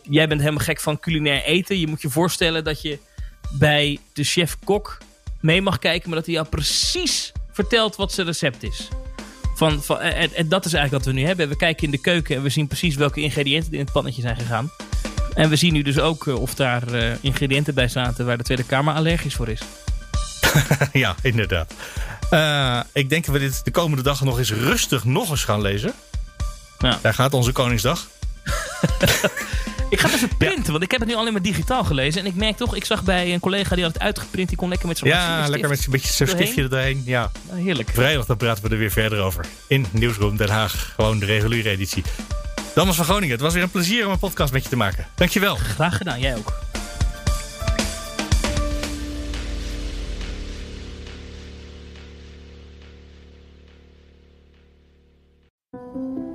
jij 0.09 0.27
bent 0.27 0.39
helemaal 0.39 0.63
gek 0.63 0.79
van 0.79 0.99
culinair 0.99 1.43
eten. 1.43 1.79
Je 1.79 1.87
moet 1.87 2.01
je 2.01 2.09
voorstellen 2.09 2.63
dat 2.63 2.81
je 2.81 2.99
bij 3.59 3.99
de 4.13 4.23
chef-kok 4.23 4.97
mee 5.41 5.61
mag 5.61 5.79
kijken, 5.79 6.09
maar 6.09 6.17
dat 6.17 6.25
hij 6.25 6.35
jou 6.35 6.47
precies 6.47 7.31
vertelt 7.51 7.95
wat 7.95 8.13
zijn 8.13 8.27
recept 8.27 8.63
is. 8.63 8.87
Van, 9.55 9.83
van, 9.83 9.99
en, 9.99 10.33
en, 10.33 10.49
dat 10.49 10.65
is 10.65 10.73
eigenlijk 10.73 11.05
wat 11.05 11.13
we 11.13 11.19
nu 11.19 11.27
hebben. 11.27 11.49
We 11.49 11.55
kijken 11.55 11.83
in 11.83 11.91
de 11.91 12.01
keuken 12.01 12.35
en 12.35 12.43
we 12.43 12.49
zien 12.49 12.67
precies 12.67 12.95
welke 12.95 13.21
ingrediënten 13.21 13.73
in 13.73 13.79
het 13.79 13.91
pannetje 13.91 14.21
zijn 14.21 14.35
gegaan. 14.35 14.71
En 15.35 15.49
we 15.49 15.55
zien 15.55 15.73
nu 15.73 15.81
dus 15.81 15.99
ook 15.99 16.25
uh, 16.25 16.41
of 16.41 16.55
daar 16.55 16.93
uh, 16.93 17.11
ingrediënten 17.21 17.73
bij 17.73 17.87
zaten 17.87 18.25
waar 18.25 18.37
de 18.37 18.43
Tweede 18.43 18.63
Kamer 18.63 18.93
allergisch 18.93 19.35
voor 19.35 19.49
is. 19.49 19.61
ja, 21.03 21.15
inderdaad. 21.21 21.73
Uh, 22.31 22.79
ik 22.93 23.09
denk 23.09 23.25
dat 23.25 23.35
we 23.35 23.41
dit 23.41 23.65
de 23.65 23.71
komende 23.71 24.03
dagen 24.03 24.25
nog 24.25 24.37
eens 24.37 24.51
rustig 24.51 25.03
nog 25.03 25.29
eens 25.29 25.43
gaan 25.43 25.61
lezen. 25.61 25.93
Ja. 26.79 26.99
Daar 27.01 27.13
gaat 27.13 27.33
onze 27.33 27.51
Koningsdag. 27.51 28.07
Ik 29.93 29.99
ga 29.99 30.07
het 30.07 30.15
even 30.15 30.37
printen, 30.37 30.71
want 30.71 30.83
ik 30.83 30.91
heb 30.91 30.99
het 30.99 31.09
nu 31.09 31.15
alleen 31.15 31.33
maar 31.33 31.41
digitaal 31.41 31.83
gelezen. 31.83 32.21
En 32.21 32.27
ik 32.27 32.35
merk 32.35 32.57
toch, 32.57 32.75
ik 32.75 32.85
zag 32.85 33.03
bij 33.03 33.33
een 33.33 33.39
collega 33.39 33.75
die 33.75 33.83
had 33.83 33.93
het 33.93 34.01
uitgeprint. 34.01 34.47
Die 34.47 34.57
kon 34.57 34.69
lekker 34.69 34.87
met 34.87 34.97
zo'n 34.97 35.07
Ja, 35.07 35.47
lekker 35.47 35.69
met 35.69 35.79
zo'n 35.79 35.91
beetje 35.91 36.13
zo'n 36.13 36.27
stiftje 36.27 36.69
erheen. 36.69 37.01
Ja. 37.05 37.31
heerlijk. 37.51 37.89
Vrijdag 37.93 38.25
dan 38.25 38.37
praten 38.37 38.63
we 38.63 38.69
er 38.69 38.77
weer 38.77 38.91
verder 38.91 39.19
over. 39.19 39.45
In 39.67 39.85
Nieuwsroom 39.91 40.37
Den 40.37 40.49
Haag. 40.49 40.93
Gewoon 40.95 41.19
de 41.19 41.25
reguliere 41.25 41.69
editie. 41.69 42.03
Damas 42.73 42.95
van 42.95 43.05
Groningen, 43.05 43.31
het 43.31 43.41
was 43.41 43.53
weer 43.53 43.63
een 43.63 43.71
plezier 43.71 44.05
om 44.05 44.11
een 44.11 44.19
podcast 44.19 44.53
met 44.53 44.63
je 44.63 44.69
te 44.69 44.75
maken. 44.75 45.05
Dankjewel. 45.15 45.55
Graag 45.55 45.97
gedaan, 45.97 46.19
jij 46.19 46.37
ook. 46.37 46.53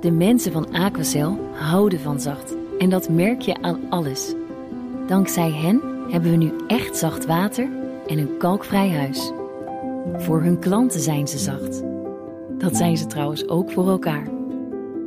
De 0.01 0.11
mensen 0.11 0.51
van 0.51 0.73
Aquacel 0.73 1.49
houden 1.53 1.99
van 1.99 2.19
zacht. 2.19 2.55
En 2.77 2.89
dat 2.89 3.09
merk 3.09 3.41
je 3.41 3.61
aan 3.61 3.79
alles. 3.89 4.33
Dankzij 5.07 5.51
hen 5.51 5.81
hebben 6.09 6.31
we 6.31 6.37
nu 6.37 6.53
echt 6.67 6.97
zacht 6.97 7.25
water 7.25 7.69
en 8.07 8.17
een 8.17 8.37
kalkvrij 8.37 8.89
huis. 8.89 9.31
Voor 10.17 10.41
hun 10.41 10.59
klanten 10.59 10.99
zijn 10.99 11.27
ze 11.27 11.37
zacht. 11.37 11.81
Dat 12.57 12.75
zijn 12.75 12.97
ze 12.97 13.07
trouwens 13.07 13.47
ook 13.47 13.71
voor 13.71 13.89
elkaar. 13.89 14.38